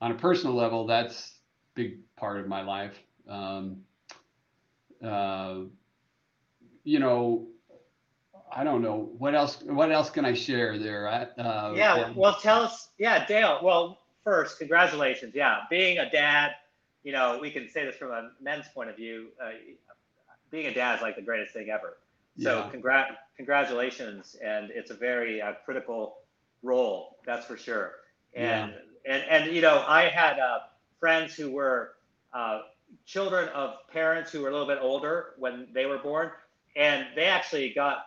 on 0.00 0.12
a 0.12 0.16
personal 0.16 0.54
level, 0.56 0.86
that's 0.86 1.40
a 1.76 1.80
big 1.80 1.98
part 2.16 2.40
of 2.40 2.48
my 2.48 2.62
life. 2.62 2.98
Um, 3.28 3.82
uh, 5.02 5.62
you 6.84 6.98
know, 7.00 7.48
I 8.54 8.64
don't 8.64 8.82
know 8.82 9.10
what 9.18 9.34
else. 9.34 9.62
What 9.62 9.90
else 9.92 10.10
can 10.10 10.24
I 10.24 10.34
share 10.34 10.78
there? 10.78 11.08
I, 11.08 11.40
uh, 11.40 11.72
yeah. 11.74 12.12
Well, 12.14 12.36
tell 12.40 12.62
us. 12.62 12.88
Yeah, 12.98 13.26
Dale. 13.26 13.60
Well, 13.62 13.98
first, 14.24 14.58
congratulations. 14.58 15.34
Yeah, 15.34 15.60
being 15.70 15.98
a 15.98 16.10
dad. 16.10 16.52
You 17.02 17.12
know, 17.12 17.38
we 17.40 17.50
can 17.50 17.68
say 17.68 17.84
this 17.84 17.96
from 17.96 18.10
a 18.10 18.30
men's 18.40 18.66
point 18.68 18.90
of 18.90 18.96
view. 18.96 19.28
Uh, 19.42 19.50
being 20.50 20.66
a 20.66 20.74
dad 20.74 20.96
is 20.96 21.02
like 21.02 21.16
the 21.16 21.22
greatest 21.22 21.52
thing 21.52 21.70
ever. 21.70 21.98
So, 22.38 22.58
Yeah. 22.58 22.70
congrat, 22.70 23.18
congratulations, 23.36 24.36
and 24.44 24.70
it's 24.70 24.90
a 24.90 24.94
very 24.94 25.40
uh, 25.40 25.54
critical 25.64 26.18
role. 26.62 27.16
That's 27.24 27.46
for 27.46 27.56
sure. 27.56 27.92
And 28.34 28.74
and 29.06 29.22
and 29.28 29.52
you 29.54 29.60
know, 29.62 29.84
I 29.86 30.08
had 30.08 30.38
uh, 30.38 30.60
friends 31.00 31.34
who 31.34 31.50
were 31.50 31.94
uh, 32.32 32.62
children 33.06 33.48
of 33.50 33.76
parents 33.92 34.30
who 34.30 34.42
were 34.42 34.48
a 34.48 34.52
little 34.52 34.66
bit 34.66 34.78
older 34.80 35.34
when 35.38 35.68
they 35.72 35.86
were 35.86 35.98
born, 35.98 36.30
and 36.76 37.06
they 37.14 37.24
actually 37.24 37.70
got 37.72 38.06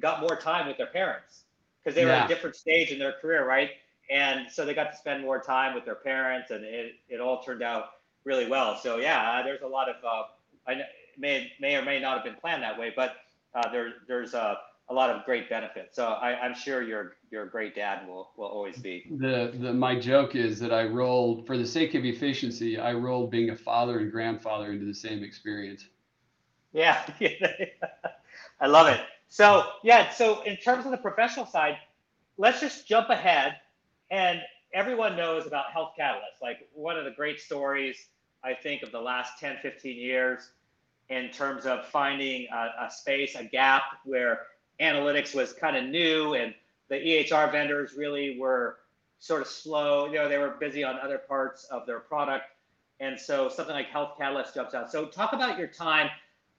got 0.00 0.20
more 0.20 0.36
time 0.36 0.66
with 0.66 0.76
their 0.76 0.86
parents 0.86 1.44
because 1.82 1.94
they 1.94 2.04
were 2.04 2.12
at 2.12 2.30
a 2.30 2.34
different 2.34 2.56
stage 2.56 2.90
in 2.90 2.98
their 2.98 3.12
career, 3.12 3.46
right? 3.46 3.70
And 4.10 4.50
so 4.50 4.64
they 4.64 4.74
got 4.74 4.90
to 4.90 4.96
spend 4.96 5.22
more 5.22 5.40
time 5.40 5.74
with 5.74 5.84
their 5.84 5.94
parents, 5.94 6.50
and 6.50 6.64
it, 6.64 6.94
it 7.08 7.20
all 7.20 7.42
turned 7.42 7.62
out 7.62 7.90
really 8.24 8.48
well. 8.48 8.78
So 8.78 8.96
yeah, 8.98 9.42
there's 9.42 9.62
a 9.62 9.66
lot 9.66 9.88
of 9.88 9.96
uh, 10.04 10.24
I 10.66 10.82
may 11.18 11.50
may 11.60 11.76
or 11.76 11.82
may 11.82 12.00
not 12.00 12.16
have 12.16 12.24
been 12.24 12.36
planned 12.36 12.62
that 12.62 12.78
way, 12.78 12.92
but 12.94 13.16
uh, 13.54 13.70
there 13.70 13.94
there's 14.06 14.34
a, 14.34 14.58
a 14.88 14.94
lot 14.94 15.10
of 15.10 15.24
great 15.24 15.48
benefits. 15.48 15.96
So 15.96 16.06
I, 16.06 16.40
I'm 16.40 16.54
sure 16.54 16.82
your 16.82 17.16
your 17.30 17.46
great 17.46 17.74
dad 17.74 18.06
will 18.08 18.30
will 18.36 18.46
always 18.46 18.78
be. 18.78 19.06
The, 19.18 19.52
the 19.58 19.72
my 19.72 19.98
joke 19.98 20.34
is 20.34 20.58
that 20.60 20.72
I 20.72 20.84
rolled 20.84 21.46
for 21.46 21.58
the 21.58 21.66
sake 21.66 21.94
of 21.94 22.04
efficiency. 22.04 22.78
I 22.78 22.94
rolled 22.94 23.30
being 23.30 23.50
a 23.50 23.56
father 23.56 23.98
and 23.98 24.10
grandfather 24.10 24.72
into 24.72 24.86
the 24.86 24.94
same 24.94 25.22
experience. 25.22 25.86
Yeah, 26.72 27.02
I 28.60 28.66
love 28.66 28.88
it. 28.88 29.00
So 29.28 29.64
yeah, 29.82 30.10
so 30.10 30.42
in 30.42 30.56
terms 30.56 30.84
of 30.84 30.90
the 30.90 30.98
professional 30.98 31.46
side, 31.46 31.78
let's 32.36 32.60
just 32.60 32.86
jump 32.86 33.10
ahead. 33.10 33.56
And 34.10 34.40
everyone 34.72 35.16
knows 35.16 35.46
about 35.46 35.70
Health 35.72 35.92
Catalyst, 35.96 36.36
like 36.40 36.68
one 36.72 36.96
of 36.96 37.04
the 37.04 37.10
great 37.10 37.40
stories 37.40 38.08
I 38.44 38.54
think 38.54 38.82
of 38.82 38.92
the 38.92 39.00
last 39.00 39.38
10, 39.40 39.58
15 39.62 39.96
years 39.96 40.50
in 41.08 41.30
terms 41.30 41.66
of 41.66 41.86
finding 41.86 42.46
a, 42.52 42.86
a 42.86 42.90
space, 42.90 43.34
a 43.34 43.44
gap 43.44 43.82
where 44.04 44.42
analytics 44.80 45.34
was 45.34 45.52
kind 45.52 45.76
of 45.76 45.84
new 45.84 46.34
and 46.34 46.54
the 46.88 46.96
EHR 46.96 47.50
vendors 47.50 47.94
really 47.96 48.38
were 48.38 48.78
sort 49.18 49.42
of 49.42 49.48
slow. 49.48 50.06
You 50.06 50.14
know, 50.14 50.28
they 50.28 50.38
were 50.38 50.56
busy 50.60 50.84
on 50.84 50.98
other 51.00 51.18
parts 51.18 51.64
of 51.64 51.86
their 51.86 52.00
product. 52.00 52.44
And 53.00 53.18
so 53.18 53.48
something 53.48 53.74
like 53.74 53.88
Health 53.88 54.12
Catalyst 54.18 54.54
jumps 54.54 54.74
out. 54.74 54.90
So 54.90 55.06
talk 55.06 55.32
about 55.32 55.58
your 55.58 55.68
time 55.68 56.08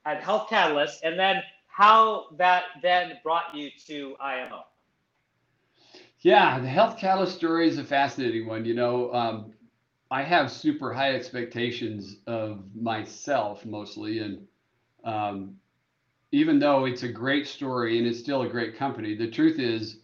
at 0.06 0.24
Health 0.24 0.50
Catalyst 0.50 1.04
and 1.04 1.18
then 1.18 1.42
how 1.70 2.26
that 2.38 2.64
then 2.82 3.14
brought 3.24 3.56
you 3.56 3.70
to 3.88 4.16
IMO. 4.20 4.64
Yeah, 6.22 6.60
the 6.60 6.68
health 6.68 6.98
catalyst 6.98 7.36
story 7.38 7.68
is 7.68 7.78
a 7.78 7.84
fascinating 7.84 8.48
one. 8.48 8.66
You 8.66 8.74
know, 8.74 9.14
um, 9.14 9.54
I 10.12 10.24
have 10.24 10.52
super 10.52 10.94
high 10.94 11.16
expectations 11.16 12.18
of 12.28 12.64
myself 12.76 13.66
mostly, 13.66 14.20
and 14.20 14.46
um, 15.04 15.56
even 16.32 16.60
though 16.60 16.86
it's 16.86 17.04
a 17.04 17.10
great 17.10 17.48
story 17.48 17.98
and 17.98 18.08
it's 18.08 18.20
still 18.20 18.42
a 18.44 18.50
great 18.50 18.76
company, 18.78 19.16
the 19.16 19.30
truth 19.32 19.60
is, 19.60 20.02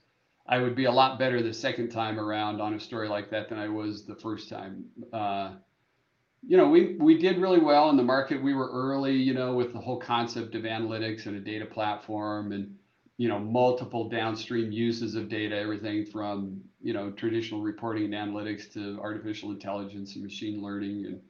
I 0.47 0.59
would 0.59 0.75
be 0.75 0.85
a 0.85 0.91
lot 0.91 1.19
better 1.19 1.41
the 1.41 1.53
second 1.53 1.89
time 1.89 2.19
around 2.19 2.61
on 2.61 2.73
a 2.75 2.79
story 2.79 3.09
like 3.09 3.29
that 3.31 3.49
than 3.49 3.57
I 3.57 3.67
was 3.67 4.05
the 4.05 4.15
first 4.15 4.49
time. 4.49 4.85
Uh, 5.11 5.55
you 6.47 6.57
know, 6.57 6.67
we 6.67 6.95
we 6.99 7.17
did 7.17 7.39
really 7.39 7.59
well 7.59 7.89
in 7.89 7.97
the 7.97 8.03
market. 8.03 8.41
We 8.41 8.53
were 8.53 8.69
early, 8.71 9.15
you 9.15 9.33
know, 9.33 9.53
with 9.55 9.73
the 9.73 9.79
whole 9.79 9.99
concept 9.99 10.53
of 10.55 10.63
analytics 10.63 11.25
and 11.25 11.35
a 11.35 11.39
data 11.39 11.65
platform 11.65 12.51
and 12.51 12.75
you 13.17 13.29
know 13.29 13.39
multiple 13.39 14.09
downstream 14.09 14.71
uses 14.71 15.15
of 15.15 15.29
data 15.29 15.57
everything 15.57 16.05
from 16.05 16.59
you 16.81 16.93
know 16.93 17.11
traditional 17.11 17.61
reporting 17.61 18.13
and 18.13 18.13
analytics 18.13 18.71
to 18.73 18.99
artificial 19.01 19.51
intelligence 19.51 20.15
and 20.15 20.23
machine 20.23 20.61
learning 20.61 21.05
and 21.05 21.21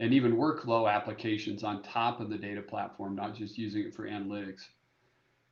and 0.00 0.14
even 0.14 0.36
workflow 0.36 0.90
applications 0.90 1.64
on 1.64 1.82
top 1.82 2.20
of 2.20 2.30
the 2.30 2.36
data 2.36 2.62
platform 2.62 3.16
not 3.16 3.34
just 3.34 3.58
using 3.58 3.82
it 3.82 3.94
for 3.94 4.06
analytics. 4.06 4.68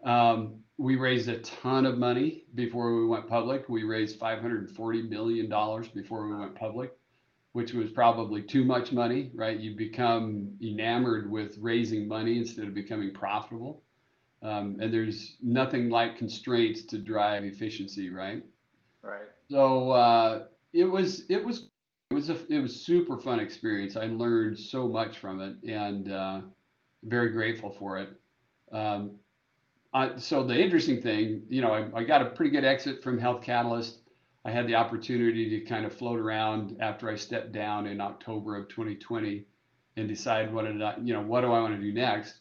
Um, 0.05 0.61
we 0.77 0.95
raised 0.95 1.29
a 1.29 1.39
ton 1.39 1.85
of 1.85 1.99
money 1.99 2.45
before 2.55 2.95
we 2.95 3.07
went 3.07 3.29
public. 3.29 3.69
We 3.69 3.83
raised 3.83 4.19
540 4.19 5.03
million 5.03 5.49
dollars 5.49 5.89
before 5.89 6.29
we 6.29 6.37
went 6.37 6.55
public 6.55 6.93
which 7.53 7.73
was 7.73 7.91
probably 7.91 8.43
too 8.43 8.65
much 8.65 8.93
money 8.93 9.31
right 9.35 9.59
you 9.59 9.77
become 9.77 10.51
enamored 10.63 11.31
with 11.31 11.57
raising 11.59 12.07
money 12.07 12.39
instead 12.39 12.67
of 12.67 12.75
becoming 12.75 13.13
profitable 13.13 13.83
um, 14.43 14.77
and 14.81 14.93
there's 14.93 15.37
nothing 15.43 15.91
like 15.91 16.17
constraints 16.17 16.83
to 16.85 16.99
drive 16.99 17.45
efficiency, 17.45 18.11
right? 18.11 18.45
Right. 19.03 19.27
So 19.51 19.91
uh, 19.91 20.45
it 20.73 20.85
was 20.85 21.25
it 21.29 21.45
was 21.45 21.69
it 22.11 22.15
was 22.15 22.31
a 22.31 22.39
it 22.53 22.61
was 22.61 22.81
super 22.81 23.19
fun 23.19 23.41
experience. 23.41 23.97
I 23.97 24.07
learned 24.07 24.59
so 24.59 24.87
much 24.87 25.19
from 25.19 25.41
it, 25.41 25.57
and 25.69 26.13
uh, 26.13 26.41
very 27.05 27.31
grateful 27.31 27.71
for 27.71 27.99
it. 27.99 28.11
Um, 28.71 29.13
I, 29.93 30.17
so 30.19 30.45
the 30.45 30.59
interesting 30.59 31.01
thing, 31.01 31.43
you 31.49 31.63
know, 31.63 31.73
I, 31.73 32.01
I 32.01 32.05
got 32.05 32.23
a 32.23 32.27
pretty 32.27 32.51
good 32.51 32.65
exit 32.65 33.03
from 33.03 33.19
Health 33.19 33.43
Catalyst. 33.43 34.01
I 34.45 34.51
had 34.51 34.67
the 34.67 34.75
opportunity 34.75 35.51
to 35.51 35.61
kind 35.67 35.85
of 35.85 35.95
float 35.95 36.19
around 36.19 36.77
after 36.81 37.11
I 37.11 37.17
stepped 37.17 37.53
down 37.53 37.87
in 37.87 38.01
October 38.01 38.57
of 38.57 38.69
2020 38.69 39.45
and 39.97 40.09
decide 40.09 40.53
what 40.53 40.65
did 40.65 40.81
I, 40.81 40.97
you 41.03 41.13
know, 41.13 41.23
what 41.23 41.41
do 41.41 41.49
I 41.49 41.61
want 41.61 41.75
to 41.75 41.81
do 41.81 41.93
next. 41.93 42.41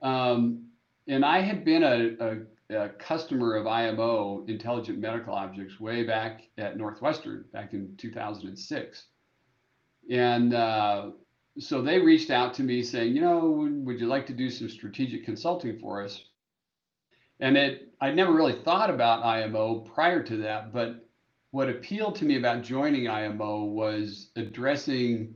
Um, 0.00 0.66
and 1.08 1.24
I 1.24 1.40
had 1.40 1.64
been 1.64 1.82
a, 1.82 2.44
a, 2.74 2.84
a, 2.84 2.88
customer 2.90 3.56
of 3.56 3.66
IMO, 3.66 4.44
Intelligent 4.46 4.98
Medical 4.98 5.34
Objects, 5.34 5.80
way 5.80 6.04
back 6.04 6.42
at 6.56 6.76
Northwestern 6.76 7.44
back 7.52 7.72
in 7.72 7.94
2006. 7.96 9.06
And 10.10 10.54
uh, 10.54 11.10
so 11.58 11.82
they 11.82 11.98
reached 11.98 12.30
out 12.30 12.54
to 12.54 12.62
me 12.62 12.82
saying, 12.82 13.14
you 13.14 13.20
know, 13.20 13.68
would 13.84 14.00
you 14.00 14.06
like 14.06 14.26
to 14.26 14.32
do 14.32 14.50
some 14.50 14.68
strategic 14.68 15.24
consulting 15.24 15.78
for 15.78 16.02
us? 16.02 16.22
And 17.40 17.56
it, 17.56 17.92
I 18.00 18.12
never 18.12 18.32
really 18.32 18.62
thought 18.62 18.90
about 18.90 19.24
IMO 19.24 19.80
prior 19.80 20.22
to 20.22 20.36
that, 20.38 20.72
but 20.72 21.03
what 21.54 21.68
appealed 21.68 22.16
to 22.16 22.24
me 22.24 22.36
about 22.36 22.64
joining 22.64 23.06
IMO 23.08 23.62
was 23.62 24.30
addressing 24.34 25.32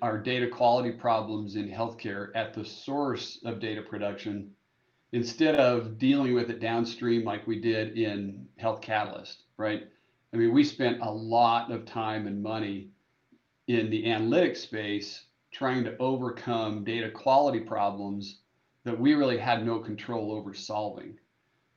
our 0.00 0.16
data 0.16 0.48
quality 0.48 0.90
problems 0.90 1.54
in 1.54 1.68
healthcare 1.68 2.30
at 2.34 2.54
the 2.54 2.64
source 2.64 3.38
of 3.44 3.60
data 3.60 3.82
production 3.82 4.50
instead 5.12 5.56
of 5.56 5.98
dealing 5.98 6.32
with 6.32 6.48
it 6.48 6.60
downstream 6.60 7.24
like 7.24 7.46
we 7.46 7.60
did 7.60 7.98
in 7.98 8.48
Health 8.56 8.80
Catalyst, 8.80 9.42
right? 9.58 9.86
I 10.32 10.38
mean, 10.38 10.50
we 10.50 10.64
spent 10.64 11.02
a 11.02 11.10
lot 11.10 11.70
of 11.70 11.84
time 11.84 12.26
and 12.26 12.42
money 12.42 12.88
in 13.68 13.90
the 13.90 14.04
analytics 14.04 14.58
space 14.62 15.24
trying 15.52 15.84
to 15.84 15.94
overcome 15.98 16.84
data 16.84 17.10
quality 17.10 17.60
problems 17.60 18.38
that 18.84 18.98
we 18.98 19.12
really 19.12 19.36
had 19.36 19.66
no 19.66 19.78
control 19.78 20.32
over 20.32 20.54
solving. 20.54 21.18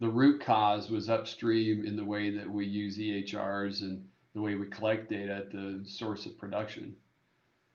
The 0.04 0.10
root 0.10 0.42
cause 0.42 0.90
was 0.90 1.10
upstream 1.10 1.86
in 1.86 1.96
the 1.96 2.04
way 2.04 2.30
that 2.30 2.52
we 2.52 2.66
use 2.66 2.98
EHRs 2.98 3.84
and 3.84 4.06
the 4.36 4.42
way 4.42 4.56
we 4.56 4.68
collect 4.68 5.10
data 5.10 5.34
at 5.34 5.50
the 5.50 5.82
source 5.88 6.26
of 6.26 6.38
production. 6.38 6.94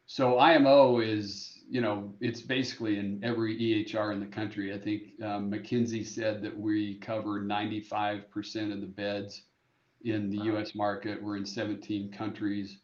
So 0.04 0.38
IMO 0.38 1.00
is, 1.00 1.58
you 1.70 1.80
know, 1.80 2.12
it's 2.20 2.42
basically 2.42 2.98
in 2.98 3.18
every 3.24 3.56
EHR 3.58 4.12
in 4.12 4.20
the 4.20 4.26
country. 4.26 4.74
I 4.74 4.78
think 4.78 5.04
um, 5.22 5.50
McKinsey 5.50 6.06
said 6.06 6.42
that 6.42 6.54
we 6.54 6.96
cover 6.96 7.40
95% 7.40 8.74
of 8.74 8.82
the 8.82 8.86
beds 8.86 9.44
in 10.04 10.28
the 10.28 10.36
Wow. 10.36 10.44
U.S. 10.44 10.74
market. 10.74 11.22
We're 11.22 11.38
in 11.38 11.46
17 11.46 12.12
countries, 12.12 12.76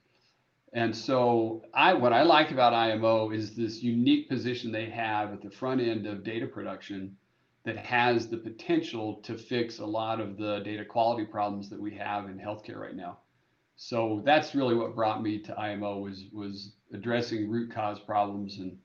and 0.73 0.97
so 0.97 1.67
I, 1.75 1.93
what 1.93 2.15
I 2.15 2.23
like 2.23 2.51
about 2.51 2.73
IMO 2.73 3.29
is 3.31 3.55
this 3.55 3.83
unique 3.83 4.27
position 4.27 4.73
they 4.73 4.89
have 4.89 5.35
at 5.35 5.43
the 5.43 5.51
front 5.51 5.83
end 5.83 6.07
of 6.07 6.25
data 6.25 6.47
production 6.47 7.19
that 7.65 7.77
has 7.79 8.29
the 8.29 8.37
potential 8.37 9.17
to 9.23 9.37
fix 9.37 9.79
a 9.79 9.87
lot 9.87 10.21
of 10.21 10.37
the 10.37 10.61
data 10.61 10.85
quality 10.85 11.25
problems 11.25 11.71
that 11.71 11.81
we 11.81 11.95
have 11.95 12.27
in 12.27 12.39
healthcare 12.39 12.77
right 12.77 12.97
now. 12.97 13.19
So 13.77 14.23
that's 14.25 14.55
really 14.55 14.75
what 14.75 14.95
brought 14.95 15.23
me 15.23 15.39
to 15.41 15.59
IMO 15.59 15.99
was 15.99 16.25
was 16.33 16.75
addressing 16.93 17.51
root 17.51 17.73
cause 17.73 17.99
problems 17.99 18.59
and 18.59 18.79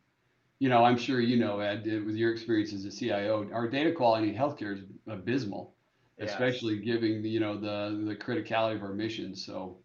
you 0.57 0.67
know 0.67 0.83
I'm 0.83 0.97
sure 0.97 1.19
you 1.19 1.37
know 1.37 1.59
Ed 1.59 1.85
with 1.85 2.15
your 2.15 2.31
experience 2.33 2.73
as 2.73 2.85
a 2.85 2.91
CIO 2.91 3.47
our 3.53 3.67
data 3.67 3.91
quality 3.91 4.29
in 4.29 4.35
healthcare 4.35 4.75
is 4.75 4.83
abysmal 5.07 5.75
Yes. 6.17 6.31
especially 6.31 6.79
giving 6.79 7.21
the 7.21 7.29
you 7.29 7.39
know 7.39 7.55
the 7.55 8.03
the 8.05 8.15
criticality 8.15 8.75
of 8.75 8.83
our 8.83 8.93
mission 8.93 9.35
so 9.35 9.77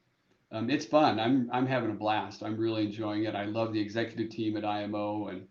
um, 0.55 0.71
it's 0.71 0.87
fun. 0.87 1.19
I'm 1.19 1.51
I'm 1.53 1.67
having 1.67 1.91
a 1.91 1.95
blast. 1.95 2.43
I'm 2.45 2.57
really 2.57 2.85
enjoying 2.85 3.25
it. 3.25 3.35
I 3.35 3.45
love 3.45 3.73
the 3.73 3.81
executive 3.81 4.31
team 4.31 4.57
at 4.57 4.65
IMO, 4.65 5.27
and 5.27 5.49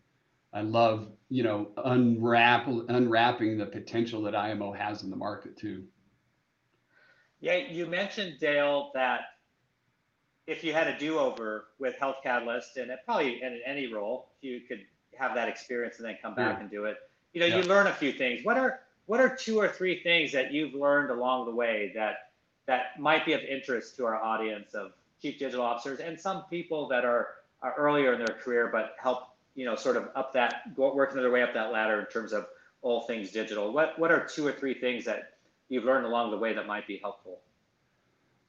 I 0.53 0.61
love 0.61 1.11
you 1.33 1.41
know 1.41 1.67
unwrap 1.85 2.67
unwrapping 2.67 3.57
the 3.57 3.65
potential 3.65 4.21
that 4.21 4.35
IMO 4.35 4.71
has 4.71 5.01
in 5.01 5.09
the 5.09 5.15
market 5.15 5.57
too. 5.57 5.83
Yeah, 7.41 7.55
you 7.55 7.87
mentioned 7.87 8.35
Dale 8.39 8.91
that 8.93 9.21
if 10.45 10.63
you 10.63 10.73
had 10.73 10.87
a 10.87 10.97
do-over 10.99 11.65
with 11.79 11.95
Health 11.95 12.17
Catalyst, 12.21 12.77
and 12.77 12.91
it 12.91 12.99
probably 13.03 13.41
in 13.41 13.59
any 13.65 13.91
role, 13.91 14.29
you 14.41 14.61
could 14.61 14.81
have 15.17 15.33
that 15.33 15.49
experience 15.49 15.97
and 15.97 16.05
then 16.07 16.17
come 16.21 16.35
back 16.35 16.57
Yeah. 16.57 16.61
and 16.61 16.69
do 16.69 16.85
it. 16.85 16.97
You 17.33 17.39
know, 17.39 17.47
Yeah. 17.47 17.57
you 17.57 17.63
learn 17.63 17.87
a 17.87 17.93
few 17.93 18.11
things. 18.11 18.45
What 18.45 18.57
are 18.57 18.81
what 19.07 19.19
are 19.19 19.35
two 19.35 19.59
or 19.59 19.67
three 19.67 20.03
things 20.03 20.31
that 20.33 20.51
you've 20.51 20.75
learned 20.75 21.09
along 21.09 21.45
the 21.45 21.55
way 21.55 21.91
that 21.95 22.29
that 22.67 22.99
might 22.99 23.25
be 23.25 23.33
of 23.33 23.41
interest 23.41 23.95
to 23.95 24.05
our 24.05 24.21
audience 24.21 24.75
of 24.75 24.93
chief 25.19 25.39
digital 25.39 25.65
officers 25.65 25.99
and 25.99 26.19
some 26.19 26.43
people 26.43 26.87
that 26.89 27.03
are, 27.03 27.29
are 27.63 27.73
earlier 27.73 28.13
in 28.13 28.23
their 28.23 28.35
career 28.35 28.69
but 28.71 28.95
help 29.01 29.32
you 29.55 29.65
know 29.65 29.75
sort 29.75 29.97
of 29.97 30.09
up 30.15 30.33
that 30.33 30.75
go, 30.75 30.93
working 30.95 31.17
their 31.21 31.31
way 31.31 31.41
up 31.43 31.53
that 31.53 31.71
ladder 31.71 31.99
in 31.99 32.05
terms 32.07 32.33
of 32.33 32.47
all 32.81 33.01
things 33.07 33.31
digital. 33.31 33.71
What 33.71 33.97
what 33.99 34.11
are 34.11 34.25
two 34.25 34.45
or 34.45 34.51
three 34.51 34.73
things 34.73 35.05
that 35.05 35.33
you've 35.69 35.83
learned 35.85 36.05
along 36.05 36.31
the 36.31 36.37
way 36.37 36.53
that 36.53 36.67
might 36.67 36.87
be 36.87 36.97
helpful? 36.97 37.39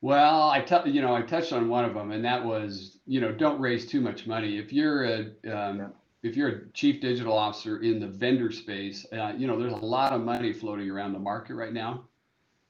Well, 0.01 0.51
I 0.51 0.61
tou- 0.61 0.89
you 0.89 1.01
know 1.01 1.15
I 1.15 1.23
touched 1.23 1.53
on 1.53 1.69
one 1.69 1.85
of 1.85 1.95
them, 1.95 2.11
and 2.13 2.25
that 2.25 2.45
was 2.45 2.99
you 3.07 3.21
know 3.21 3.33
don't 3.33 3.61
raise 3.61 3.87
too 3.87 4.01
much 4.01 4.27
money. 4.27 4.59
If 4.59 4.73
you're 4.73 5.05
a 5.05 5.19
um, 5.53 5.79
Yeah. 5.79 5.89
if 6.23 6.37
you're 6.37 6.49
a 6.49 6.71
chief 6.73 7.01
digital 7.01 7.37
officer 7.37 7.83
in 7.83 8.01
the 8.01 8.09
vendor 8.09 8.51
space, 8.51 9.07
uh, 9.13 9.33
you 9.37 9.47
know 9.47 9.59
there's 9.59 9.73
a 9.73 9.77
lot 9.77 10.13
of 10.13 10.23
money 10.23 10.53
floating 10.53 10.91
around 10.91 11.13
the 11.13 11.19
market 11.19 11.55
right 11.55 11.73
now, 11.73 12.05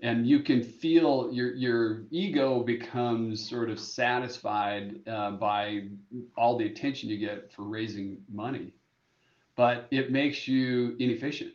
and 0.05 0.27
you 0.27 0.41
can 0.41 0.63
feel 0.63 1.31
your 1.33 1.55
your 1.55 2.05
ego 2.11 2.63
becomes 2.63 3.49
sort 3.49 3.71
of 3.71 3.81
satisfied 3.81 5.01
uh, 5.09 5.31
by 5.31 5.89
all 6.37 6.59
the 6.59 6.67
attention 6.67 7.09
you 7.09 7.17
get 7.19 7.51
for 7.51 7.63
raising 7.63 8.19
money, 8.31 8.75
but 9.57 9.89
it 9.91 10.13
makes 10.13 10.47
you 10.47 10.95
inefficient. 10.99 11.55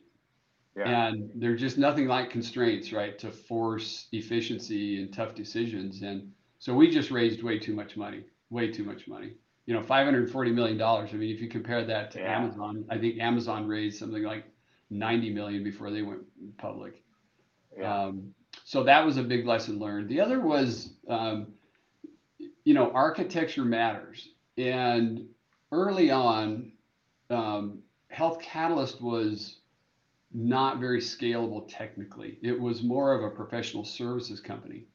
Yeah. 0.75 1.09
And 1.09 1.29
there's 1.35 1.59
just 1.61 1.77
nothing 1.77 2.07
like 2.07 2.31
constraints, 2.31 2.91
right, 2.91 3.19
to 3.19 3.29
force 3.29 4.07
efficiency 4.13 4.99
and 4.99 5.13
tough 5.13 5.35
decisions. 5.35 6.01
And 6.01 6.31
so 6.57 6.73
we 6.73 6.89
just 6.89 7.11
raised 7.11 7.43
way 7.43 7.59
too 7.59 7.75
much 7.75 7.97
money, 7.97 8.23
way 8.49 8.71
too 8.71 8.83
much 8.83 9.07
money. 9.07 9.33
You 9.67 9.75
know, 9.75 9.83
540 9.83 10.51
million 10.51 10.77
dollars. 10.77 11.11
I 11.13 11.17
mean, 11.17 11.29
if 11.35 11.39
you 11.39 11.49
compare 11.49 11.85
that 11.85 12.09
to 12.11 12.19
Yeah. 12.19 12.39
Amazon, 12.39 12.83
I 12.89 12.97
think 12.97 13.19
Amazon 13.19 13.67
raised 13.67 13.99
something 13.99 14.23
like 14.23 14.45
90 14.89 15.31
million 15.35 15.63
before 15.63 15.91
they 15.91 16.01
went 16.01 16.21
public. 16.57 17.03
Yeah. 17.77 18.05
Um, 18.05 18.33
so 18.63 18.83
that 18.83 19.05
was 19.05 19.17
a 19.17 19.23
big 19.23 19.45
lesson 19.45 19.79
learned. 19.79 20.09
The 20.09 20.21
other 20.21 20.39
was, 20.39 20.93
um, 21.07 21.47
you 22.63 22.73
know, 22.73 22.91
architecture 22.91 23.65
matters. 23.65 24.29
And 24.57 25.27
early 25.71 26.11
on, 26.11 26.71
um, 27.29 27.79
Health 28.09 28.39
Catalyst 28.41 29.01
was 29.01 29.57
not 30.33 30.79
very 30.79 30.99
scalable 30.99 31.65
technically. 31.67 32.37
It 32.41 32.59
was 32.59 32.83
more 32.83 33.13
of 33.13 33.23
a 33.23 33.35
professional 33.35 33.83
services 33.83 34.39
company. 34.39 34.85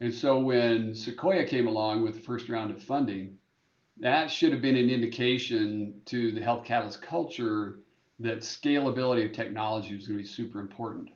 And 0.00 0.12
so 0.12 0.38
when 0.38 0.94
Sequoia 0.94 1.44
came 1.44 1.66
along 1.66 2.02
with 2.02 2.14
the 2.14 2.20
first 2.20 2.48
round 2.48 2.70
of 2.70 2.82
funding, 2.82 3.38
that 3.98 4.30
should 4.30 4.52
have 4.52 4.60
been 4.60 4.76
an 4.76 4.90
indication 4.90 6.00
to 6.06 6.32
the 6.32 6.40
Health 6.40 6.64
Catalyst 6.64 7.00
culture 7.00 7.78
that 8.20 8.40
scalability 8.40 9.24
of 9.24 9.32
technology 9.32 9.94
was 9.94 10.06
going 10.06 10.18
to 10.18 10.22
be 10.22 10.28
super 10.28 10.60
important. 10.60 11.10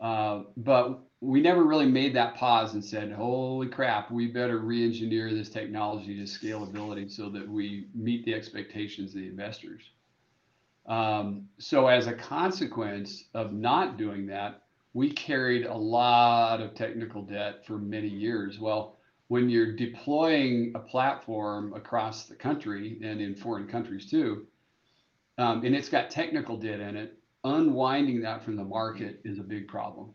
Uh, 0.00 0.44
but 0.56 1.00
we 1.20 1.40
never 1.40 1.64
really 1.64 1.86
made 1.86 2.14
that 2.14 2.34
pause 2.34 2.72
and 2.72 2.84
said, 2.84 3.12
holy 3.12 3.68
crap, 3.68 4.10
we 4.10 4.26
better 4.26 4.58
re 4.58 4.84
engineer 4.84 5.32
this 5.32 5.50
technology 5.50 6.16
to 6.16 6.22
scalability 6.22 7.10
so 7.10 7.28
that 7.28 7.46
we 7.46 7.88
meet 7.94 8.24
the 8.24 8.34
expectations 8.34 9.14
of 9.14 9.20
the 9.20 9.28
investors. 9.28 9.82
Um, 10.86 11.48
so, 11.58 11.88
as 11.88 12.06
a 12.06 12.14
consequence 12.14 13.24
of 13.34 13.52
not 13.52 13.98
doing 13.98 14.26
that, 14.28 14.62
we 14.94 15.10
carried 15.10 15.66
a 15.66 15.74
lot 15.74 16.60
of 16.60 16.74
technical 16.74 17.22
debt 17.22 17.66
for 17.66 17.78
many 17.78 18.08
years. 18.08 18.58
Well, 18.58 18.96
when 19.28 19.48
you're 19.48 19.76
deploying 19.76 20.72
a 20.74 20.80
platform 20.80 21.74
across 21.74 22.24
the 22.24 22.34
country 22.34 22.98
and 23.04 23.20
in 23.20 23.36
foreign 23.36 23.68
countries 23.68 24.10
too, 24.10 24.46
um, 25.38 25.64
and 25.64 25.76
it's 25.76 25.88
got 25.88 26.10
technical 26.10 26.56
debt 26.56 26.80
in 26.80 26.96
it, 26.96 27.19
unwinding 27.44 28.20
that 28.22 28.44
from 28.44 28.56
the 28.56 28.64
market 28.64 29.20
is 29.24 29.38
a 29.38 29.42
big 29.42 29.68
problem. 29.68 30.12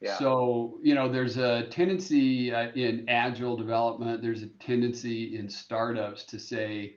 Yeah. 0.00 0.18
So, 0.18 0.78
you 0.82 0.94
know, 0.94 1.08
there's 1.10 1.36
a 1.36 1.68
tendency 1.68 2.52
uh, 2.52 2.72
in 2.72 3.08
agile 3.08 3.56
development, 3.56 4.20
there's 4.20 4.42
a 4.42 4.48
tendency 4.48 5.36
in 5.36 5.48
startups 5.48 6.24
to 6.24 6.40
say, 6.40 6.96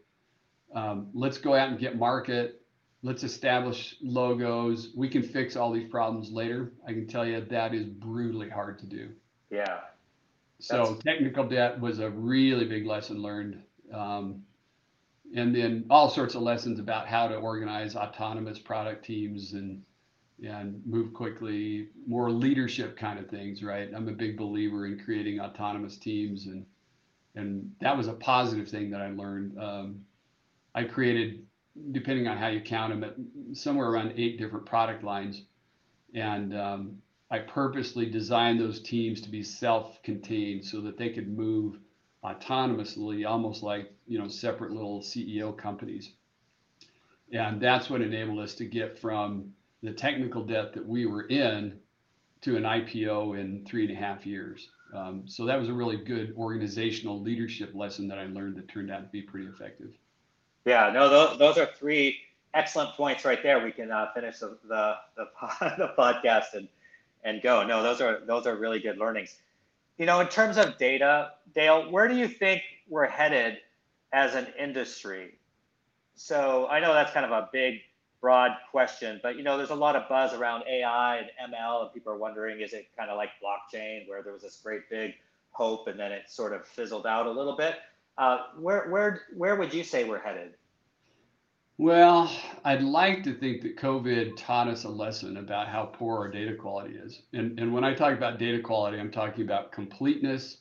um, 0.74 1.10
let's 1.14 1.38
go 1.38 1.54
out 1.54 1.70
and 1.70 1.80
get 1.80 1.98
market, 1.98 2.62
let's 3.04 3.24
establish 3.24 3.96
logos, 4.02 4.92
we 4.96 5.08
can 5.08 5.22
fix 5.22 5.56
all 5.56 5.72
these 5.72 5.88
problems 5.90 6.32
later. 6.32 6.74
I 6.88 6.94
can 6.94 7.06
tell 7.08 7.26
you 7.26 7.42
that 7.42 7.76
is 7.76 7.86
brutally 7.86 8.50
hard 8.50 8.80
to 8.80 8.86
do. 8.88 9.10
yeah. 9.52 9.82
So 10.60 10.78
That's- 10.78 11.00
technical 11.04 11.44
debt 11.48 11.80
was 11.80 12.00
a 12.00 12.10
really 12.10 12.66
big 12.66 12.86
lesson 12.88 13.22
learned. 13.22 13.62
Um, 13.94 14.42
and 15.36 15.54
then 15.54 15.86
all 15.90 16.10
sorts 16.10 16.34
of 16.36 16.42
lessons 16.42 16.80
about 16.80 17.08
how 17.08 17.28
to 17.28 17.36
organize 17.36 17.96
autonomous 17.96 18.58
product 18.58 19.06
teams 19.06 19.54
and 19.54 19.84
and 20.44 20.82
move 20.86 21.14
quickly, 21.14 21.88
more 22.06 22.30
leadership 22.30 22.98
kind 22.98 23.18
of 23.20 23.30
things, 23.30 23.64
right? 23.64 23.90
I'm 23.96 24.10
a 24.10 24.14
big 24.14 24.38
believer 24.38 24.86
in 24.86 25.00
creating 25.00 25.40
autonomous 25.40 25.98
teams 25.98 26.48
and 26.48 26.66
and 27.36 27.72
that 27.82 27.98
was 27.98 28.08
a 28.08 28.14
positive 28.14 28.70
thing 28.70 28.92
that 28.92 29.02
I 29.02 29.10
learned. 29.10 29.60
Um, 29.60 30.06
I 30.74 30.84
created, 30.84 31.46
depending 31.92 32.28
on 32.28 32.38
how 32.38 32.48
you 32.48 32.62
count 32.62 32.94
them, 32.94 33.04
at 33.04 33.58
somewhere 33.58 33.90
around 33.90 34.14
eight 34.18 34.40
different 34.40 34.66
product 34.66 35.04
lines, 35.04 35.44
and 36.14 36.58
um, 36.58 36.98
I 37.30 37.40
purposely 37.40 38.10
designed 38.10 38.60
those 38.60 38.82
teams 38.82 39.20
to 39.22 39.30
be 39.30 39.44
self-contained 39.44 40.64
so 40.64 40.80
that 40.82 40.98
they 40.98 41.10
could 41.10 41.28
move 41.28 41.78
autonomously, 42.26 43.28
almost 43.30 43.62
like 43.62 43.92
you 44.08 44.18
know 44.18 44.28
separate 44.28 44.72
little 44.72 45.02
CEO 45.02 45.56
companies. 45.56 46.14
And 47.32 47.60
that's 47.62 47.90
what 47.90 48.02
enabled 48.02 48.40
us 48.40 48.56
to 48.56 48.66
get 48.66 49.00
from 49.00 49.52
the 49.84 49.92
technical 49.92 50.44
debt 50.44 50.74
that 50.74 50.86
we 50.86 51.06
were 51.06 51.24
in 51.28 51.80
to 52.42 52.56
an 52.56 52.64
IPO 52.64 53.40
in 53.40 53.66
three 53.66 53.88
and 53.88 53.98
a 53.98 54.00
half 54.00 54.26
years. 54.26 54.70
Um, 54.94 55.24
so 55.26 55.46
that 55.46 55.60
was 55.60 55.68
a 55.68 55.74
really 55.74 55.98
good 55.98 56.34
organizational 56.38 57.20
leadership 57.20 57.74
lesson 57.74 58.08
that 58.08 58.20
I 58.20 58.26
learned 58.28 58.58
that 58.58 58.68
turned 58.68 58.92
out 58.92 59.02
to 59.02 59.10
be 59.10 59.22
pretty 59.22 59.48
effective. 59.48 59.90
Yeah, 60.66 60.92
no, 60.94 61.10
those, 61.10 61.40
those 61.40 61.58
are 61.58 61.66
three 61.78 62.20
excellent 62.54 62.92
points 62.92 63.26
right 63.26 63.42
there. 63.42 63.64
We 63.64 63.72
can 63.72 63.92
uh, 63.92 64.12
finish 64.14 64.40
the, 64.40 64.58
the, 64.68 64.96
the, 65.18 65.28
the 65.78 65.94
podcast 65.98 66.54
and, 66.54 66.68
and 67.24 67.42
go. 67.42 67.66
No, 67.66 67.84
those 67.84 68.00
are, 68.02 68.22
those 68.26 68.48
are 68.48 68.56
really 68.56 68.80
good 68.80 68.98
learnings. 68.98 69.36
You 69.98 70.06
know, 70.06 70.20
in 70.20 70.28
terms 70.28 70.58
of 70.58 70.78
data, 70.78 71.32
Dale, 71.54 71.90
where 71.90 72.08
do 72.08 72.16
you 72.16 72.28
think 72.28 72.62
we're 72.90 73.08
headed 73.08 73.58
as 74.12 74.36
an 74.36 74.48
industry? 74.60 75.38
So 76.16 76.68
I 76.68 76.80
know 76.80 76.94
that's 76.94 77.12
kind 77.12 77.26
of 77.26 77.32
a 77.32 77.50
big, 77.52 77.80
broad 78.22 78.52
question, 78.72 79.20
but 79.22 79.38
you 79.38 79.44
know, 79.44 79.58
there's 79.58 79.70
a 79.70 79.76
lot 79.76 79.96
of 79.96 80.10
buzz 80.10 80.34
around 80.34 80.64
AI 80.68 81.18
and 81.18 81.54
ML, 81.54 81.84
and 81.84 81.94
people 81.94 82.12
are 82.12 82.18
wondering, 82.18 82.60
is 82.60 82.74
it 82.74 82.88
kind 82.98 83.10
of 83.10 83.18
like 83.18 83.30
blockchain, 83.44 84.08
where 84.08 84.24
there 84.24 84.34
was 84.34 84.42
this 84.42 84.60
great 84.64 84.90
big 84.90 85.14
hope 85.52 85.88
and 85.88 86.00
then 86.00 86.12
it 86.12 86.24
sort 86.28 86.52
of 86.52 86.68
fizzled 86.68 87.06
out 87.06 87.28
a 87.28 87.32
little 87.32 87.56
bit? 87.56 87.76
Uh, 88.18 88.40
where, 88.60 88.90
where, 88.90 89.22
where 89.36 89.56
would 89.56 89.74
you 89.74 89.84
say 89.84 90.04
we're 90.04 90.20
headed? 90.20 90.54
Well, 91.78 92.34
I'd 92.64 92.84
like 92.84 93.24
to 93.24 93.34
think 93.34 93.62
that 93.64 93.76
COVID 93.76 94.38
taught 94.38 94.70
us 94.70 94.86
a 94.86 94.90
lesson 94.90 95.36
about 95.36 95.68
how 95.68 95.88
poor 95.88 96.20
our 96.20 96.30
data 96.30 96.56
quality 96.56 96.96
is. 96.96 97.24
And, 97.34 97.60
and 97.60 97.74
when 97.74 97.84
I 97.84 97.94
talk 97.94 98.14
about 98.14 98.40
data 98.40 98.62
quality, 98.62 98.98
I'm 98.98 99.12
talking 99.12 99.44
about 99.44 99.74
completeness 99.74 100.60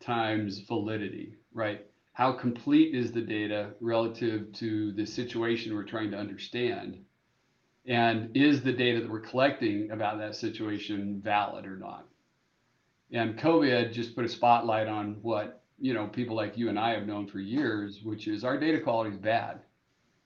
times 0.00 0.58
validity, 0.58 1.36
right? 1.54 1.86
How 2.12 2.30
complete 2.30 2.94
is 2.94 3.10
the 3.10 3.22
data 3.22 3.70
relative 3.80 4.52
to 4.54 4.92
the 4.92 5.06
situation 5.06 5.74
we're 5.74 5.82
trying 5.82 6.10
to 6.10 6.18
understand? 6.18 7.02
And 7.86 8.36
is 8.36 8.62
the 8.62 8.72
data 8.72 9.00
that 9.00 9.10
we're 9.10 9.20
collecting 9.20 9.92
about 9.92 10.18
that 10.18 10.36
situation 10.36 11.22
valid 11.24 11.64
or 11.64 11.78
not? 11.78 12.06
And 13.10 13.38
COVID 13.38 13.94
just 13.94 14.14
put 14.14 14.26
a 14.26 14.28
spotlight 14.28 14.88
on 14.88 15.16
what, 15.22 15.62
you 15.78 15.94
know, 15.94 16.06
people 16.06 16.36
like 16.36 16.58
you 16.58 16.68
and 16.68 16.78
I 16.78 16.90
have 16.90 17.06
known 17.06 17.28
for 17.28 17.38
years, 17.38 18.02
which 18.02 18.28
is 18.28 18.44
our 18.44 18.60
data 18.60 18.78
quality 18.78 19.12
is 19.12 19.16
bad 19.16 19.60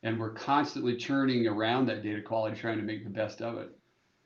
and 0.03 0.19
we're 0.19 0.33
constantly 0.33 0.97
churning 0.97 1.47
around 1.47 1.87
that 1.87 2.03
data 2.03 2.23
quality 2.23 2.57
trying 2.57 2.79
to 2.79 2.85
make 2.85 3.05
the 3.05 3.11
best 3.11 3.41
of 3.41 3.59
it. 3.59 3.71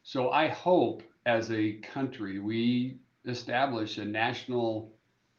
So 0.03 0.31
i 0.31 0.49
hope 0.49 1.03
as 1.27 1.51
a 1.51 1.75
country 1.75 2.39
we 2.39 2.99
establish 3.27 3.99
a 3.99 4.05
national 4.05 4.93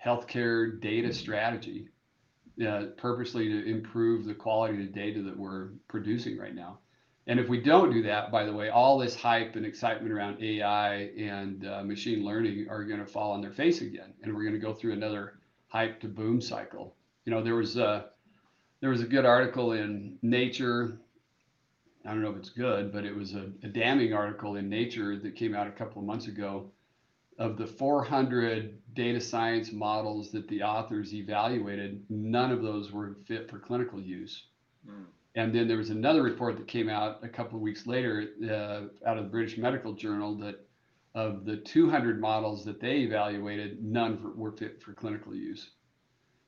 healthcare 0.04 0.80
data 0.82 1.14
strategy 1.14 1.90
uh, 2.66 2.86
purposely 2.98 3.48
to 3.48 3.66
improve 3.70 4.26
the 4.26 4.34
quality 4.34 4.76
of 4.76 4.80
the 4.80 4.94
data 4.94 5.22
that 5.24 5.38
we're 5.38 5.70
producing 5.88 6.38
right 6.38 6.54
now. 6.54 6.80
And 7.26 7.40
if 7.40 7.48
we 7.48 7.62
don't 7.62 7.92
do 7.92 8.04
that, 8.04 8.32
by 8.32 8.44
the 8.44 8.54
way, 8.54 8.70
all 8.70 8.98
this 8.98 9.16
hype 9.16 9.56
and 9.56 9.66
excitement 9.66 10.14
around 10.14 10.44
AI 10.44 11.10
and 11.18 11.66
uh, 11.66 11.84
machine 11.84 12.24
learning 12.24 12.68
are 12.70 12.84
going 12.84 13.00
to 13.00 13.06
fall 13.06 13.32
on 13.32 13.42
their 13.42 13.52
face 13.52 13.82
again, 13.82 14.14
and 14.22 14.34
we're 14.34 14.44
going 14.44 14.54
to 14.54 14.60
go 14.60 14.74
through 14.74 14.92
another 14.94 15.40
hype 15.68 16.02
to 16.02 16.08
boom 16.08 16.42
cycle. 16.42 16.96
You 17.26 17.32
know, 17.32 17.42
there 17.42 17.56
was 17.56 17.78
a 17.78 18.10
there 18.84 18.90
was 18.90 19.02
a 19.02 19.06
good 19.06 19.24
article 19.24 19.72
in 19.72 20.18
Nature. 20.22 21.00
I 22.06 22.10
don't 22.10 22.22
know 22.22 22.32
if 22.32 22.36
it's 22.36 22.50
good, 22.50 22.92
but 22.92 23.06
it 23.06 23.16
was 23.16 23.34
a, 23.34 23.50
a 23.64 23.70
damning 23.70 24.14
article 24.14 24.58
in 24.58 24.68
Nature 24.68 25.18
that 25.20 25.38
came 25.38 25.56
out 25.56 25.68
a 25.68 25.72
couple 25.72 26.02
of 26.02 26.06
months 26.06 26.28
ago 26.28 26.70
of 27.40 27.56
the 27.56 27.66
400 27.66 28.78
data 28.94 29.22
science 29.22 29.72
models 29.72 30.32
that 30.32 30.50
the 30.50 30.64
authors 30.64 31.14
evaluated, 31.14 32.04
none 32.10 32.52
of 32.52 32.62
those 32.62 32.92
were 32.92 33.16
fit 33.26 33.50
for 33.50 33.58
clinical 33.58 34.02
use. 34.02 34.48
Mm. 34.86 35.06
And 35.36 35.56
then 35.56 35.70
there 35.70 35.78
was 35.78 35.90
another 35.90 36.22
report 36.22 36.58
that 36.58 36.68
came 36.68 36.90
out 36.90 37.24
a 37.24 37.30
couple 37.30 37.56
of 37.56 37.62
weeks 37.62 37.88
later 37.88 38.32
uh, 38.44 39.08
out 39.08 39.18
of 39.18 39.24
the 39.24 39.30
British 39.30 39.58
Medical 39.58 39.94
Journal 39.94 40.36
that 40.40 40.60
of 41.16 41.46
the 41.46 41.56
200 41.56 42.20
models 42.20 42.66
that 42.66 42.82
they 42.82 42.98
evaluated, 42.98 43.82
none 43.82 44.18
for, 44.18 44.32
were 44.32 44.52
fit 44.52 44.84
for 44.84 44.92
clinical 44.92 45.34
use. 45.34 45.70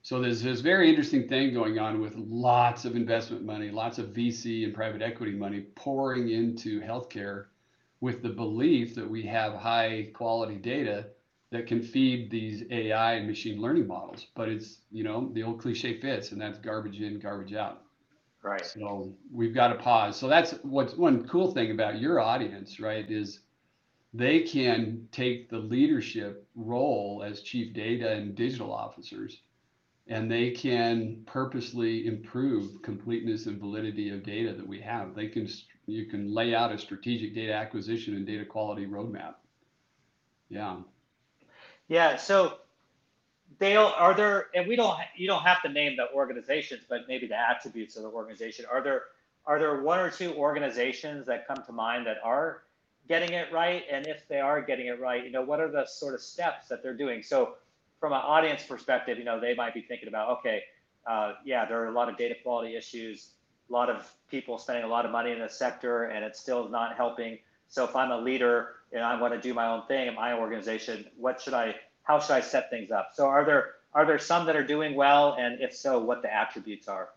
So 0.06 0.22
there's 0.22 0.44
this 0.44 0.62
very 0.62 0.88
interesting 0.88 1.28
thing 1.28 1.52
going 1.52 1.80
on 1.80 2.00
with 2.00 2.14
lots 2.16 2.86
of 2.86 2.96
investment 2.96 3.44
money, 3.44 3.72
lots 3.72 3.98
of 3.98 4.10
VC 4.10 4.64
and 4.64 4.72
private 4.72 5.02
equity 5.02 5.32
money 5.32 5.62
pouring 5.74 6.30
into 6.30 6.80
healthcare 6.80 7.46
with 8.02 8.22
the 8.22 8.30
belief 8.30 8.94
that 8.94 9.10
we 9.10 9.24
have 9.24 9.56
high 9.56 10.12
quality 10.14 10.58
data 10.58 11.08
that 11.50 11.66
can 11.66 11.82
feed 11.82 12.30
these 12.30 12.66
AI 12.70 13.14
and 13.14 13.28
machine 13.28 13.60
learning 13.60 13.88
models. 13.88 14.28
But 14.36 14.48
it's, 14.48 14.82
you 14.92 15.04
know, 15.04 15.32
the 15.34 15.42
old 15.42 15.60
cliche 15.60 16.00
fits, 16.00 16.34
and 16.34 16.40
that's 16.40 16.60
garbage 16.60 17.02
in, 17.02 17.18
garbage 17.18 17.56
out. 17.56 17.82
Right. 18.44 18.64
So 18.64 19.12
we've 19.34 19.56
got 19.56 19.70
to 19.70 19.76
pause. 19.80 20.16
So 20.16 20.28
that's 20.28 20.52
what's 20.62 20.94
one 20.94 21.28
cool 21.28 21.52
thing 21.52 21.72
about 21.72 22.00
your 22.00 22.20
audience, 22.20 22.80
right? 22.80 23.10
Is 23.10 23.40
they 24.14 24.42
can 24.42 25.08
take 25.12 25.50
the 25.50 25.58
leadership 25.58 26.48
role 26.54 27.24
as 27.26 27.42
chief 27.42 27.74
data 27.74 28.12
and 28.12 28.36
digital 28.36 28.72
officers 28.72 29.42
and 30.08 30.30
they 30.30 30.52
can 30.52 31.24
purposely 31.26 32.08
improve 32.08 32.82
completeness 32.82 33.48
and 33.48 33.60
validity 33.60 34.10
of 34.10 34.24
data 34.24 34.54
that 34.54 34.68
we 34.68 34.80
have. 34.82 35.16
They 35.16 35.28
can 35.28 35.48
you 35.88 36.06
can 36.06 36.34
lay 36.34 36.56
out 36.56 36.72
a 36.72 36.78
strategic 36.78 37.36
data 37.36 37.54
acquisition 37.54 38.16
and 38.16 38.26
data 38.26 38.46
quality 38.46 38.88
roadmap. 38.88 39.36
Yeah. 40.50 40.78
Yeah. 41.88 42.18
So 42.18 42.60
Dale, 43.60 43.94
are 43.96 44.14
there, 44.14 44.48
and 44.54 44.68
we 44.68 44.76
don't, 44.76 44.98
you 45.16 45.28
don't 45.28 45.44
have 45.44 45.62
to 45.62 45.70
name 45.70 45.96
the 45.96 46.12
organizations, 46.14 46.82
but 46.90 47.08
maybe 47.08 47.28
the 47.28 47.40
attributes 47.40 47.96
of 47.96 48.04
the 48.04 48.10
organization. 48.10 48.66
Are 48.70 48.82
there, 48.84 49.04
are 49.46 49.60
there 49.60 49.82
one 49.82 50.00
or 50.00 50.10
two 50.10 50.34
organizations 50.34 51.26
that 51.28 51.48
come 51.48 51.64
to 51.66 51.72
mind 51.72 52.06
that 52.08 52.18
are 52.24 52.64
getting 53.08 53.34
it 53.34 53.52
right? 53.54 53.84
And 53.90 54.08
if 54.08 54.28
they 54.28 54.40
are 54.40 54.62
getting 54.62 54.88
it 54.88 55.00
right, 55.00 55.24
you 55.24 55.32
know, 55.32 55.44
what 55.44 55.60
are 55.60 55.72
the 55.72 55.86
sort 55.86 56.16
of 56.16 56.22
steps 56.22 56.68
that 56.68 56.84
they're 56.84 56.98
doing? 56.98 57.24
So 57.24 57.56
from 58.00 58.14
an 58.14 58.22
audience 58.22 58.64
perspective, 58.64 59.18
you 59.18 59.24
know, 59.24 59.40
they 59.40 59.56
might 59.56 59.74
be 59.74 59.82
thinking 59.82 60.08
about, 60.08 60.40
okay, 60.40 60.64
uh, 61.08 61.34
yeah, 61.44 61.66
there 61.66 61.82
are 61.82 61.88
a 61.88 61.92
lot 61.92 62.10
of 62.10 62.18
data 62.18 62.36
quality 62.44 62.76
issues, 62.76 63.32
a 63.70 63.74
lot 63.74 63.90
of 63.90 64.12
people 64.30 64.58
spending 64.58 64.84
a 64.84 64.88
lot 64.88 65.06
of 65.06 65.12
money 65.12 65.32
in 65.32 65.40
the 65.40 65.50
sector, 65.50 66.06
and 66.06 66.24
it's 66.24 66.40
still 66.40 66.70
not 66.70 66.96
helping. 66.96 67.40
So 67.68 67.84
if 67.84 67.96
I'm 67.96 68.12
a 68.12 68.18
leader 68.18 68.76
and 68.92 69.04
I 69.04 69.20
want 69.20 69.34
to 69.34 69.42
do 69.42 69.54
my 69.54 69.68
own 69.68 69.86
thing 69.88 70.08
in 70.08 70.16
my 70.16 70.34
organization, 70.34 71.06
what 71.18 71.42
should 71.42 71.54
I 71.54 71.76
how 72.04 72.20
should 72.20 72.34
I 72.34 72.42
set 72.42 72.70
things 72.70 72.92
up? 72.92 73.10
So 73.14 73.26
are 73.26 73.44
there 73.44 73.72
are 73.94 74.06
there 74.06 74.20
some 74.20 74.46
that 74.46 74.56
are 74.56 74.66
doing 74.66 74.96
well, 74.96 75.36
and 75.40 75.62
if 75.62 75.76
so, 75.76 76.00
what 76.00 76.22
the 76.22 76.34
attributes 76.34 76.88
are? 76.88 77.10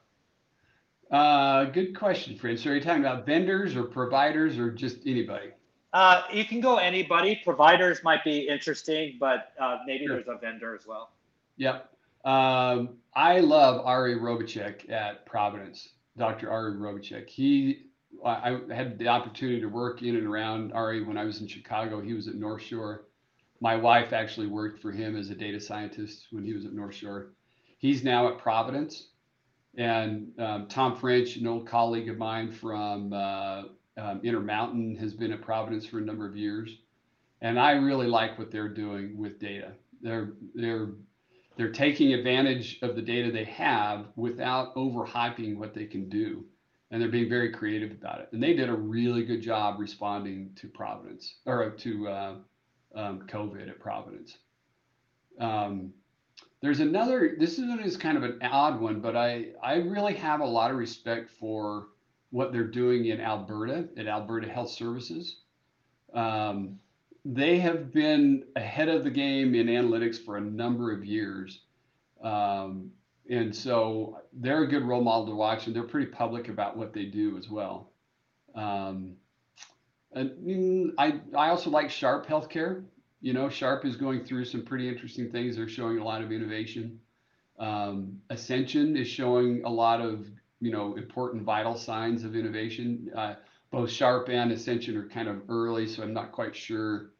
Uh, 1.10 1.64
good 1.64 1.96
question, 1.96 2.36
Fred. 2.36 2.58
So 2.58 2.70
are 2.70 2.74
you 2.74 2.80
talking 2.80 3.04
about 3.04 3.26
vendors 3.26 3.76
or 3.76 3.84
providers 3.84 4.58
or 4.58 4.70
just 4.70 4.98
anybody? 5.06 5.50
Uh, 5.92 6.22
you 6.32 6.44
can 6.44 6.60
go 6.60 6.76
anybody. 6.76 7.40
Providers 7.44 8.02
might 8.02 8.22
be 8.24 8.48
interesting, 8.48 9.16
but 9.18 9.52
uh, 9.60 9.78
maybe 9.86 10.06
sure. 10.06 10.16
there's 10.16 10.28
a 10.28 10.38
vendor 10.38 10.74
as 10.74 10.86
well. 10.86 11.10
Yep. 11.56 11.90
Um, 12.24 12.98
I 13.14 13.40
love 13.40 13.84
Ari 13.86 14.16
Robicsek 14.16 14.90
at 14.90 15.24
Providence, 15.24 15.90
Dr. 16.16 16.50
Ari 16.50 16.74
Robicsek. 16.74 17.28
He, 17.28 17.86
I 18.24 18.60
had 18.70 18.98
the 18.98 19.08
opportunity 19.08 19.60
to 19.60 19.68
work 19.68 20.02
in 20.02 20.16
and 20.16 20.26
around 20.26 20.72
Ari 20.72 21.04
when 21.04 21.16
I 21.16 21.24
was 21.24 21.40
in 21.40 21.46
Chicago. 21.46 22.00
He 22.00 22.12
was 22.12 22.28
at 22.28 22.34
North 22.34 22.62
Shore 22.62 23.06
my 23.60 23.76
wife 23.76 24.12
actually 24.12 24.46
worked 24.46 24.80
for 24.80 24.92
him 24.92 25.16
as 25.16 25.30
a 25.30 25.34
data 25.34 25.60
scientist 25.60 26.28
when 26.30 26.44
he 26.44 26.52
was 26.52 26.64
at 26.64 26.72
North 26.72 26.94
Shore. 26.94 27.32
He's 27.78 28.04
now 28.04 28.28
at 28.28 28.38
Providence. 28.38 29.08
And 29.76 30.32
um, 30.38 30.66
Tom 30.68 30.96
French, 30.96 31.36
an 31.36 31.46
old 31.46 31.66
colleague 31.66 32.08
of 32.08 32.18
mine 32.18 32.50
from 32.50 33.12
uh, 33.12 33.64
um, 33.98 34.20
Intermountain, 34.22 34.96
has 34.96 35.12
been 35.12 35.32
at 35.32 35.42
Providence 35.42 35.86
for 35.86 35.98
a 35.98 36.02
number 36.02 36.26
of 36.26 36.36
years. 36.36 36.70
And 37.40 37.58
I 37.58 37.72
really 37.72 38.06
like 38.06 38.38
what 38.38 38.50
they're 38.50 38.68
doing 38.68 39.16
with 39.16 39.38
data. 39.38 39.72
They're 40.00 40.32
they're 40.54 40.90
they're 41.56 41.72
taking 41.72 42.14
advantage 42.14 42.78
of 42.82 42.94
the 42.94 43.02
data 43.02 43.30
they 43.32 43.44
have 43.44 44.06
without 44.16 44.74
overhyping 44.76 45.56
what 45.56 45.74
they 45.74 45.86
can 45.86 46.08
do, 46.08 46.44
and 46.90 47.02
they're 47.02 47.10
being 47.10 47.28
very 47.28 47.52
creative 47.52 47.90
about 47.90 48.20
it. 48.20 48.28
And 48.32 48.42
they 48.42 48.54
did 48.54 48.68
a 48.68 48.74
really 48.74 49.24
good 49.24 49.42
job 49.42 49.80
responding 49.80 50.50
to 50.56 50.68
Providence 50.68 51.34
or 51.46 51.70
to 51.70 52.08
uh, 52.08 52.34
um, 52.94 53.26
COVID 53.28 53.68
at 53.68 53.80
Providence. 53.80 54.38
Um, 55.40 55.92
there's 56.60 56.80
another, 56.80 57.36
this 57.38 57.58
is 57.58 57.96
kind 57.96 58.16
of 58.16 58.24
an 58.24 58.40
odd 58.42 58.80
one, 58.80 59.00
but 59.00 59.16
I, 59.16 59.46
I 59.62 59.74
really 59.76 60.14
have 60.14 60.40
a 60.40 60.46
lot 60.46 60.70
of 60.70 60.76
respect 60.76 61.30
for 61.38 61.88
what 62.30 62.52
they're 62.52 62.64
doing 62.64 63.06
in 63.06 63.20
Alberta 63.20 63.88
at 63.96 64.06
Alberta 64.06 64.48
Health 64.48 64.70
Services. 64.70 65.40
Um, 66.12 66.78
they 67.24 67.58
have 67.58 67.92
been 67.92 68.44
ahead 68.56 68.88
of 68.88 69.04
the 69.04 69.10
game 69.10 69.54
in 69.54 69.66
analytics 69.66 70.22
for 70.22 70.36
a 70.36 70.40
number 70.40 70.92
of 70.92 71.04
years. 71.04 71.60
Um, 72.22 72.90
and 73.30 73.54
so 73.54 74.22
they're 74.32 74.62
a 74.62 74.68
good 74.68 74.84
role 74.84 75.02
model 75.02 75.26
to 75.26 75.34
watch, 75.34 75.66
and 75.66 75.76
they're 75.76 75.82
pretty 75.82 76.10
public 76.10 76.48
about 76.48 76.76
what 76.76 76.92
they 76.92 77.04
do 77.04 77.36
as 77.36 77.48
well. 77.48 77.90
Um, 78.54 79.16
and 80.12 80.92
I, 80.98 81.20
I 81.36 81.50
also 81.50 81.70
like 81.70 81.90
Sharp 81.90 82.26
Healthcare. 82.26 82.84
You 83.20 83.32
know, 83.34 83.48
Sharp 83.48 83.84
is 83.84 83.96
going 83.96 84.24
through 84.24 84.46
some 84.46 84.62
pretty 84.62 84.88
interesting 84.88 85.30
things. 85.30 85.56
They're 85.56 85.68
showing 85.68 85.98
a 85.98 86.04
lot 86.04 86.22
of 86.22 86.32
innovation. 86.32 86.98
Um, 87.58 88.20
Ascension 88.30 88.96
is 88.96 89.08
showing 89.08 89.62
a 89.64 89.68
lot 89.68 90.00
of, 90.00 90.26
you 90.60 90.70
know, 90.70 90.96
important 90.96 91.42
vital 91.42 91.76
signs 91.76 92.24
of 92.24 92.34
innovation. 92.34 93.10
Uh, 93.14 93.34
both 93.70 93.90
Sharp 93.90 94.28
and 94.28 94.50
Ascension 94.50 94.96
are 94.96 95.08
kind 95.08 95.28
of 95.28 95.42
early, 95.48 95.86
so 95.86 96.02
I'm 96.02 96.14
not 96.14 96.32
quite 96.32 96.56
sure 96.56 97.10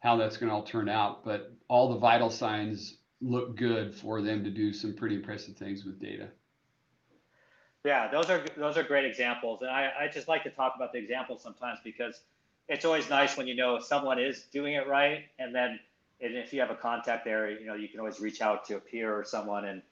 how 0.00 0.16
that's 0.16 0.36
going 0.36 0.48
to 0.48 0.54
all 0.54 0.62
turn 0.62 0.88
out. 0.88 1.24
But 1.24 1.52
all 1.68 1.90
the 1.90 1.98
vital 1.98 2.30
signs 2.30 2.96
look 3.20 3.56
good 3.56 3.94
for 3.94 4.22
them 4.22 4.42
to 4.44 4.50
do 4.50 4.72
some 4.72 4.94
pretty 4.94 5.16
impressive 5.16 5.56
things 5.56 5.84
with 5.84 6.00
data. 6.00 6.28
Yeah, 7.84 8.10
those 8.10 8.28
are 8.28 8.44
those 8.56 8.76
are 8.76 8.82
great 8.82 9.06
examples, 9.06 9.62
and 9.62 9.70
I, 9.70 9.90
I 10.00 10.08
just 10.08 10.28
like 10.28 10.42
to 10.44 10.50
talk 10.50 10.74
about 10.76 10.92
the 10.92 10.98
examples 10.98 11.42
sometimes 11.42 11.78
because 11.82 12.20
it's 12.68 12.84
always 12.84 13.08
nice 13.08 13.36
when 13.36 13.46
you 13.46 13.54
know 13.54 13.78
someone 13.78 14.18
is 14.18 14.44
doing 14.52 14.74
it 14.74 14.86
right, 14.86 15.24
and 15.38 15.54
then 15.54 15.80
and 16.20 16.36
if 16.36 16.52
you 16.52 16.60
have 16.60 16.70
a 16.70 16.74
contact 16.74 17.24
there, 17.24 17.50
you 17.50 17.66
know 17.66 17.74
you 17.74 17.88
can 17.88 17.98
always 17.98 18.20
reach 18.20 18.42
out 18.42 18.66
to 18.66 18.76
a 18.76 18.80
peer 18.80 19.14
or 19.14 19.24
someone 19.24 19.64
and 19.64 19.82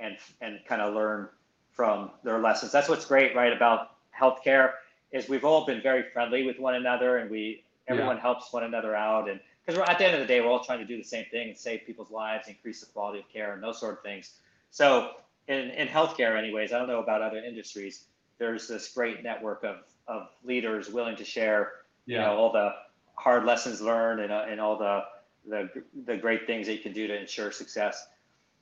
and 0.00 0.16
and 0.40 0.58
kind 0.66 0.82
of 0.82 0.94
learn 0.94 1.28
from 1.76 2.10
their 2.24 2.40
lessons. 2.40 2.72
That's 2.72 2.88
what's 2.88 3.04
great, 3.04 3.36
right, 3.36 3.52
about 3.52 3.90
healthcare 4.18 4.72
is 5.12 5.28
we've 5.28 5.44
all 5.44 5.66
been 5.66 5.82
very 5.82 6.04
friendly 6.12 6.42
with 6.42 6.58
one 6.58 6.74
another, 6.74 7.18
and 7.18 7.30
we 7.30 7.62
everyone 7.86 8.16
yeah. 8.16 8.22
helps 8.22 8.52
one 8.52 8.64
another 8.64 8.96
out, 8.96 9.28
and 9.28 9.38
because 9.64 9.78
we're 9.78 9.84
at 9.84 9.98
the 9.98 10.04
end 10.04 10.14
of 10.14 10.20
the 10.20 10.26
day, 10.26 10.40
we're 10.40 10.48
all 10.48 10.64
trying 10.64 10.78
to 10.78 10.84
do 10.84 10.96
the 10.96 11.04
same 11.04 11.26
thing 11.30 11.48
and 11.48 11.58
save 11.58 11.84
people's 11.86 12.10
lives, 12.10 12.48
increase 12.48 12.80
the 12.80 12.86
quality 12.86 13.18
of 13.18 13.28
care, 13.28 13.52
and 13.52 13.62
those 13.62 13.78
sort 13.78 13.98
of 13.98 14.02
things. 14.02 14.32
So 14.70 15.12
in, 15.48 15.70
in 15.70 15.88
healthcare 15.88 16.36
anyways, 16.38 16.72
I 16.72 16.78
don't 16.78 16.88
know 16.88 17.02
about 17.02 17.22
other 17.22 17.38
industries, 17.38 18.04
there's 18.38 18.68
this 18.68 18.88
great 18.88 19.22
network 19.22 19.64
of, 19.64 19.78
of 20.06 20.28
leaders 20.44 20.88
willing 20.88 21.16
to 21.16 21.24
share, 21.24 21.72
yeah. 22.06 22.18
you 22.18 22.22
know, 22.22 22.36
all 22.36 22.52
the 22.52 22.74
hard 23.14 23.44
lessons 23.44 23.80
learned 23.80 24.20
and, 24.20 24.32
uh, 24.32 24.44
and 24.48 24.60
all 24.60 24.78
the, 24.78 25.02
the, 25.48 25.68
the 26.04 26.16
great 26.16 26.46
things 26.46 26.66
that 26.66 26.74
you 26.74 26.80
can 26.80 26.92
do 26.92 27.06
to 27.06 27.18
ensure 27.18 27.50
success. 27.50 28.06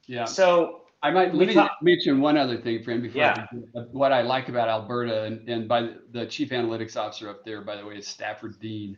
Yeah. 0.07 0.25
So 0.25 0.84
I 1.05 1.11
might 1.11 1.35
let 1.35 1.49
me 1.49 1.53
talk- 1.53 1.83
mention 1.83 2.19
one 2.23 2.39
other 2.39 2.57
thing, 2.57 2.83
friend, 2.83 3.03
before 3.03 3.21
yeah. 3.21 3.47
I, 3.77 3.81
what 3.93 4.11
I 4.11 4.23
like 4.23 4.49
about 4.49 4.71
Alberta 4.71 5.25
and, 5.25 5.47
and 5.47 5.69
by 5.69 5.83
the, 5.83 6.01
the, 6.13 6.27
chief 6.27 6.49
analytics 6.49 6.97
officer 6.97 7.29
up 7.29 7.45
there, 7.45 7.61
by 7.61 7.77
the 7.77 7.85
way, 7.85 7.97
is 7.97 8.09
Stafford 8.09 8.59
Dean. 8.59 8.97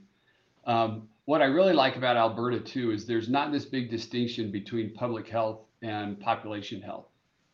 Um, 0.66 1.08
what 1.24 1.42
I 1.42 1.46
really 1.46 1.72
like 1.72 1.96
about 1.96 2.16
Alberta 2.16 2.60
too 2.60 2.92
is 2.92 3.06
there's 3.06 3.28
not 3.28 3.50
this 3.50 3.64
big 3.64 3.90
distinction 3.90 4.52
between 4.52 4.94
public 4.94 5.26
health 5.26 5.62
and 5.82 6.20
population 6.20 6.80
health. 6.80 7.06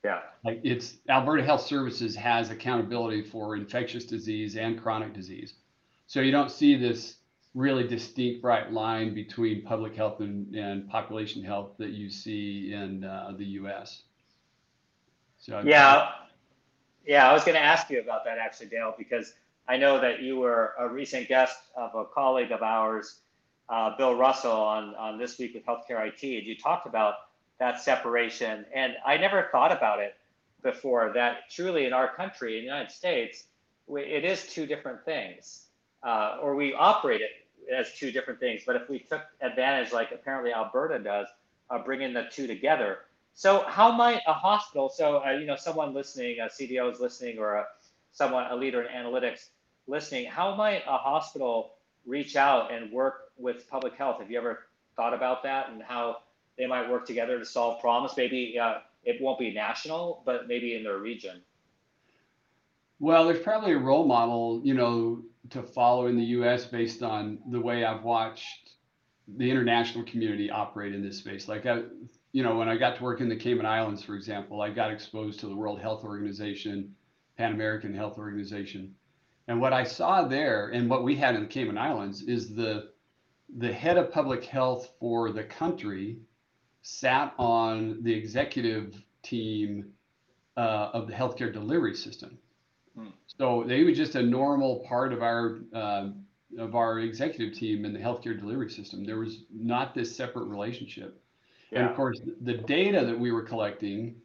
Yeah. 0.04 0.20
Like 0.44 0.60
it's 0.64 0.98
Alberta 1.08 1.42
Health 1.42 1.62
Services 1.62 2.14
has 2.16 2.50
accountability 2.50 3.22
for 3.22 3.56
infectious 3.56 4.04
disease 4.04 4.56
and 4.56 4.78
chronic 4.78 5.14
disease. 5.14 5.54
So 6.08 6.20
you 6.20 6.30
don't 6.30 6.50
see 6.50 6.76
this 6.76 7.16
really 7.54 7.88
distinct 7.88 8.42
bright 8.42 8.70
line 8.70 9.14
between 9.14 9.62
public 9.62 9.96
health 9.96 10.20
and, 10.20 10.54
and 10.54 10.90
population 10.90 11.42
health 11.42 11.70
that 11.78 11.90
you 11.90 12.10
see 12.10 12.74
in 12.74 13.04
uh, 13.04 13.32
the 13.38 13.44
US. 13.44 14.02
So 15.42 15.60
yeah. 15.66 16.08
Yeah, 17.04 17.28
I 17.28 17.32
was 17.32 17.42
going 17.42 17.56
to 17.56 17.62
ask 17.62 17.90
you 17.90 18.00
about 18.00 18.24
that 18.24 18.38
actually, 18.38 18.66
Dale, 18.66 18.94
because 18.96 19.34
I 19.68 19.76
know 19.76 20.00
that 20.00 20.22
you 20.22 20.38
were 20.38 20.74
a 20.78 20.88
recent 20.88 21.26
guest 21.26 21.56
of 21.76 21.92
a 21.96 22.04
colleague 22.04 22.52
of 22.52 22.62
ours, 22.62 23.16
uh, 23.68 23.96
Bill 23.96 24.14
Russell, 24.14 24.52
on, 24.52 24.94
on 24.94 25.18
This 25.18 25.38
Week 25.38 25.54
with 25.54 25.66
Healthcare 25.66 26.06
IT, 26.06 26.22
and 26.22 26.46
you 26.46 26.56
talked 26.56 26.86
about 26.86 27.14
that 27.58 27.82
separation. 27.82 28.64
And 28.72 28.94
I 29.04 29.16
never 29.16 29.48
thought 29.50 29.72
about 29.72 29.98
it 29.98 30.14
before 30.62 31.10
that 31.14 31.50
truly 31.50 31.86
in 31.86 31.92
our 31.92 32.14
country, 32.14 32.58
in 32.58 32.60
the 32.60 32.66
United 32.66 32.92
States, 32.92 33.46
we, 33.88 34.02
it 34.02 34.24
is 34.24 34.46
two 34.46 34.64
different 34.64 35.04
things, 35.04 35.66
uh, 36.04 36.38
or 36.40 36.54
we 36.54 36.72
operate 36.72 37.20
it 37.20 37.30
as 37.74 37.92
two 37.94 38.12
different 38.12 38.38
things. 38.38 38.62
But 38.64 38.76
if 38.76 38.88
we 38.88 39.00
took 39.00 39.22
advantage, 39.40 39.92
like 39.92 40.12
apparently 40.12 40.52
Alberta 40.52 41.00
does, 41.00 41.26
of 41.68 41.84
bringing 41.84 42.12
the 42.12 42.28
two 42.30 42.46
together, 42.46 42.98
so 43.34 43.64
how 43.66 43.92
might 43.92 44.20
a 44.26 44.32
hospital, 44.32 44.88
so 44.88 45.22
uh, 45.24 45.32
you 45.32 45.46
know, 45.46 45.56
someone 45.56 45.94
listening, 45.94 46.38
a 46.40 46.44
CDO 46.44 46.92
is 46.92 47.00
listening, 47.00 47.38
or 47.38 47.54
a, 47.54 47.66
someone, 48.12 48.50
a 48.50 48.56
leader 48.56 48.82
in 48.82 48.88
analytics 48.88 49.48
listening, 49.86 50.26
how 50.26 50.54
might 50.54 50.82
a 50.86 50.96
hospital 50.96 51.74
reach 52.06 52.36
out 52.36 52.72
and 52.72 52.92
work 52.92 53.32
with 53.36 53.68
public 53.68 53.94
health? 53.94 54.20
Have 54.20 54.30
you 54.30 54.38
ever 54.38 54.66
thought 54.96 55.14
about 55.14 55.42
that 55.44 55.70
and 55.70 55.82
how 55.82 56.18
they 56.58 56.66
might 56.66 56.90
work 56.90 57.06
together 57.06 57.38
to 57.38 57.44
solve 57.44 57.80
problems? 57.80 58.16
Maybe 58.16 58.58
uh, 58.58 58.78
it 59.04 59.20
won't 59.20 59.38
be 59.38 59.52
national, 59.52 60.22
but 60.24 60.48
maybe 60.48 60.74
in 60.74 60.84
their 60.84 60.98
region. 60.98 61.40
Well, 63.00 63.26
there's 63.26 63.42
probably 63.42 63.72
a 63.72 63.78
role 63.78 64.06
model, 64.06 64.60
you 64.62 64.74
know, 64.74 65.22
to 65.50 65.62
follow 65.62 66.06
in 66.06 66.16
the 66.16 66.24
U.S. 66.24 66.64
based 66.66 67.02
on 67.02 67.38
the 67.50 67.60
way 67.60 67.84
I've 67.84 68.04
watched 68.04 68.70
the 69.36 69.50
international 69.50 70.04
community 70.04 70.50
operate 70.50 70.94
in 70.94 71.02
this 71.02 71.18
space. 71.18 71.48
Like 71.48 71.66
I, 71.66 71.82
you 72.32 72.42
know, 72.42 72.56
when 72.56 72.68
I 72.68 72.76
got 72.76 72.96
to 72.96 73.02
work 73.02 73.20
in 73.20 73.28
the 73.28 73.36
Cayman 73.36 73.66
Islands, 73.66 74.02
for 74.02 74.14
example, 74.14 74.62
I 74.62 74.70
got 74.70 74.90
exposed 74.90 75.40
to 75.40 75.46
the 75.46 75.56
World 75.56 75.80
Health 75.80 76.02
Organization, 76.02 76.94
Pan 77.36 77.52
American 77.52 77.94
Health 77.94 78.18
Organization. 78.18 78.94
And 79.48 79.60
what 79.60 79.72
I 79.72 79.84
saw 79.84 80.26
there 80.26 80.68
and 80.68 80.88
what 80.88 81.04
we 81.04 81.16
had 81.16 81.34
in 81.34 81.42
the 81.42 81.48
Cayman 81.48 81.78
Islands 81.78 82.22
is 82.22 82.54
the 82.54 82.90
the 83.58 83.72
head 83.72 83.98
of 83.98 84.10
public 84.10 84.44
health 84.44 84.94
for 84.98 85.30
the 85.30 85.44
country 85.44 86.16
sat 86.80 87.34
on 87.38 88.02
the 88.02 88.12
executive 88.12 89.04
team 89.22 89.92
uh, 90.56 90.90
of 90.94 91.06
the 91.06 91.12
healthcare 91.12 91.52
delivery 91.52 91.94
system. 91.94 92.38
Hmm. 92.96 93.08
So 93.26 93.64
they 93.66 93.84
were 93.84 93.92
just 93.92 94.14
a 94.14 94.22
normal 94.22 94.84
part 94.88 95.12
of 95.12 95.22
our 95.22 95.60
uh, 95.74 96.08
of 96.58 96.74
our 96.74 97.00
executive 97.00 97.54
team 97.54 97.84
in 97.84 97.92
the 97.92 97.98
healthcare 97.98 98.38
delivery 98.38 98.70
system. 98.70 99.04
There 99.04 99.18
was 99.18 99.44
not 99.52 99.94
this 99.94 100.14
separate 100.14 100.46
relationship. 100.46 101.18
Yeah. 101.72 101.80
And 101.80 101.90
of 101.90 101.96
course, 101.96 102.20
the 102.42 102.54
data 102.54 103.04
that 103.06 103.18
we 103.18 103.32
were 103.32 103.42
collecting, 103.44 104.16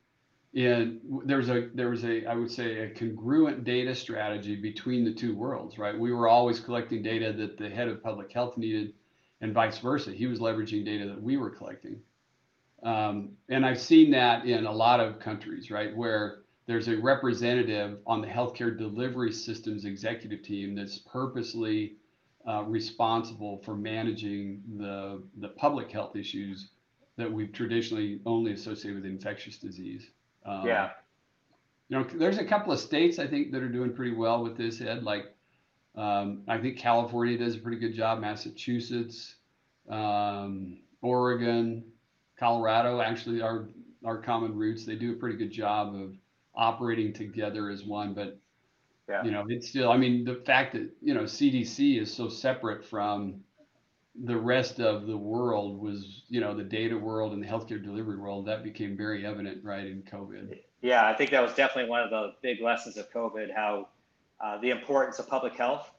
and 0.56 1.02
there 1.26 1.38
was 1.38 1.50
a 1.50 1.70
there 1.76 1.90
was 1.90 2.06
a 2.06 2.26
I 2.26 2.36
would 2.36 2.52
say 2.52 2.80
a 2.80 2.90
congruent 2.90 3.64
data 3.66 3.96
strategy 3.96 4.56
between 4.56 5.06
the 5.06 5.14
two 5.14 5.36
worlds, 5.36 5.78
right? 5.80 5.98
We 5.98 6.14
were 6.14 6.28
always 6.28 6.60
collecting 6.60 7.04
data 7.04 7.34
that 7.34 7.58
the 7.58 7.70
head 7.70 7.90
of 7.90 8.04
public 8.04 8.32
health 8.34 8.58
needed, 8.58 8.94
and 9.42 9.54
vice 9.54 9.80
versa. 9.80 10.12
He 10.12 10.28
was 10.28 10.40
leveraging 10.40 10.86
data 10.86 11.08
that 11.08 11.22
we 11.22 11.38
were 11.38 11.52
collecting, 11.52 12.02
um, 12.84 13.32
and 13.50 13.66
I've 13.66 13.80
seen 13.82 14.12
that 14.12 14.46
in 14.46 14.66
a 14.66 14.74
lot 14.74 15.00
of 15.02 15.20
countries, 15.20 15.72
right, 15.72 15.96
where 15.96 16.40
there's 16.68 16.90
a 16.90 16.98
representative 16.98 18.00
on 18.08 18.22
the 18.22 18.28
healthcare 18.28 18.78
delivery 18.78 19.32
systems 19.34 19.86
executive 19.86 20.44
team 20.44 20.76
that's 20.76 21.00
purposely 21.00 21.96
uh, 22.48 22.64
responsible 22.64 23.60
for 23.66 23.76
managing 23.76 24.64
the 24.78 25.24
the 25.40 25.50
public 25.50 25.92
health 25.92 26.16
issues 26.16 26.70
that 27.18 27.32
we've 27.32 27.52
traditionally 27.52 28.20
only 28.26 28.54
associated 28.54 29.02
with 29.02 29.12
infectious 29.12 29.58
disease. 29.58 30.08
Um, 30.46 30.66
yeah. 30.66 30.92
You 31.90 32.00
know, 32.00 32.04
there's 32.04 32.38
a 32.38 32.46
couple 32.46 32.72
of 32.72 32.80
states 32.80 33.18
I 33.18 33.28
think 33.28 33.52
that 33.52 33.64
are 33.64 33.70
doing 33.70 33.94
pretty 33.94 34.14
well 34.14 34.44
with 34.44 34.58
this, 34.58 34.82
Ed. 34.82 35.04
Like, 35.04 35.34
um, 35.96 36.44
I 36.48 36.58
think 36.58 36.78
California 36.78 37.38
does 37.38 37.56
a 37.56 37.60
pretty 37.60 37.80
good 37.80 37.96
job. 37.96 38.20
Massachusetts, 38.20 39.36
um, 39.90 40.78
Oregon, 41.02 41.84
Colorado, 42.40 43.02
actually, 43.02 43.42
our 43.42 43.68
our 44.06 44.22
common 44.22 44.56
roots. 44.56 44.86
They 44.86 44.96
do 44.96 45.14
a 45.14 45.16
pretty 45.16 45.38
good 45.38 45.52
job 45.52 45.96
of 45.96 46.14
operating 46.56 47.14
together 47.14 47.70
as 47.70 47.84
one. 47.84 48.14
But 48.14 48.38
yeah. 49.10 49.24
you 49.24 49.32
know, 49.32 49.46
it's 49.48 49.70
still. 49.70 49.92
I 49.92 49.98
mean, 49.98 50.24
the 50.24 50.42
fact 50.46 50.74
that 50.74 50.90
you 51.02 51.14
know 51.14 51.24
CDC 51.24 52.02
is 52.02 52.14
so 52.14 52.30
separate 52.30 52.86
from 52.86 53.42
the 54.24 54.38
rest 54.38 54.80
of 54.80 55.06
the 55.06 55.18
world 55.18 55.80
was, 55.80 56.24
you 56.30 56.42
know, 56.42 56.54
the 56.54 56.64
data 56.64 56.98
world 56.98 57.34
and 57.34 57.42
the 57.42 57.48
healthcare 57.48 57.82
delivery 57.82 58.18
world, 58.18 58.46
that 58.48 58.64
became 58.64 58.98
very 58.98 59.26
evident, 59.26 59.64
right, 59.64 59.86
in 59.86 60.02
COVID. 60.04 60.60
Yeah, 60.82 61.08
I 61.08 61.14
think 61.14 61.32
that 61.32 61.42
was 61.42 61.54
definitely 61.54 61.90
one 61.90 62.02
of 62.02 62.10
the 62.10 62.34
big 62.42 62.62
lessons 62.62 62.98
of 62.98 63.12
COVID, 63.12 63.54
how 63.54 63.90
uh, 64.40 64.58
the 64.60 64.70
importance 64.70 65.20
of 65.20 65.28
public 65.28 65.54
health 65.54 65.90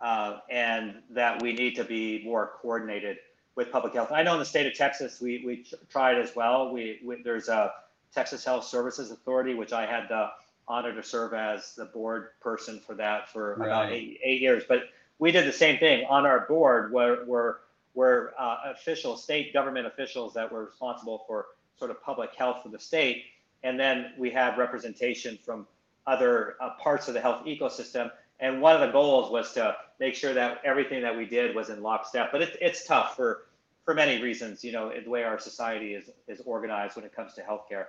uh, 0.00 0.38
and 0.50 0.96
that 1.10 1.42
we 1.42 1.52
need 1.52 1.74
to 1.76 1.84
be 1.84 2.22
more 2.24 2.52
coordinated 2.60 3.18
with 3.56 3.72
public 3.72 3.94
health. 3.94 4.12
I 4.12 4.22
know 4.22 4.34
in 4.34 4.38
the 4.38 4.44
state 4.44 4.66
of 4.66 4.74
Texas, 4.74 5.20
we, 5.20 5.42
we 5.44 5.66
tried 5.90 6.18
as 6.18 6.34
well. 6.36 6.72
We, 6.72 7.00
we, 7.04 7.22
There's 7.22 7.48
a 7.48 7.72
Texas 8.14 8.44
Health 8.44 8.64
Services 8.64 9.10
Authority, 9.10 9.54
which 9.54 9.72
I 9.72 9.86
had 9.86 10.08
the 10.08 10.30
honor 10.68 10.94
to 10.94 11.02
serve 11.02 11.34
as 11.34 11.74
the 11.74 11.86
board 11.86 12.28
person 12.40 12.80
for 12.80 12.94
that 12.94 13.28
for 13.32 13.56
right. 13.56 13.66
about 13.66 13.92
eight, 13.92 14.20
eight 14.22 14.40
years. 14.40 14.62
But 14.68 14.84
we 15.18 15.32
did 15.32 15.46
the 15.46 15.52
same 15.52 15.78
thing 15.78 16.06
on 16.08 16.26
our 16.26 16.46
board 16.46 16.92
where, 16.92 17.24
where 17.24 17.58
were 17.98 18.32
uh, 18.38 18.74
state 19.16 19.52
government 19.52 19.84
officials 19.84 20.32
that 20.32 20.50
were 20.52 20.66
responsible 20.66 21.24
for 21.26 21.46
sort 21.76 21.90
of 21.90 22.00
public 22.00 22.32
health 22.32 22.62
for 22.62 22.68
the 22.68 22.78
state. 22.78 23.24
And 23.64 23.78
then 23.78 24.12
we 24.16 24.30
had 24.30 24.56
representation 24.56 25.36
from 25.44 25.66
other 26.06 26.54
uh, 26.60 26.70
parts 26.80 27.08
of 27.08 27.14
the 27.14 27.20
health 27.20 27.44
ecosystem. 27.44 28.12
And 28.38 28.62
one 28.62 28.76
of 28.76 28.82
the 28.82 28.92
goals 28.92 29.32
was 29.32 29.52
to 29.54 29.76
make 29.98 30.14
sure 30.14 30.32
that 30.32 30.60
everything 30.64 31.02
that 31.02 31.16
we 31.16 31.26
did 31.26 31.56
was 31.56 31.70
in 31.70 31.82
lockstep. 31.82 32.30
But 32.30 32.42
it, 32.42 32.56
it's 32.60 32.86
tough 32.86 33.16
for, 33.16 33.46
for 33.84 33.94
many 33.94 34.22
reasons, 34.22 34.62
you 34.62 34.70
know, 34.70 34.92
the 35.04 35.10
way 35.10 35.24
our 35.24 35.40
society 35.40 35.94
is, 35.94 36.08
is 36.28 36.40
organized 36.46 36.94
when 36.94 37.04
it 37.04 37.12
comes 37.12 37.34
to 37.34 37.42
healthcare. 37.42 37.86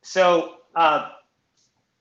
So 0.00 0.60
uh, 0.74 1.10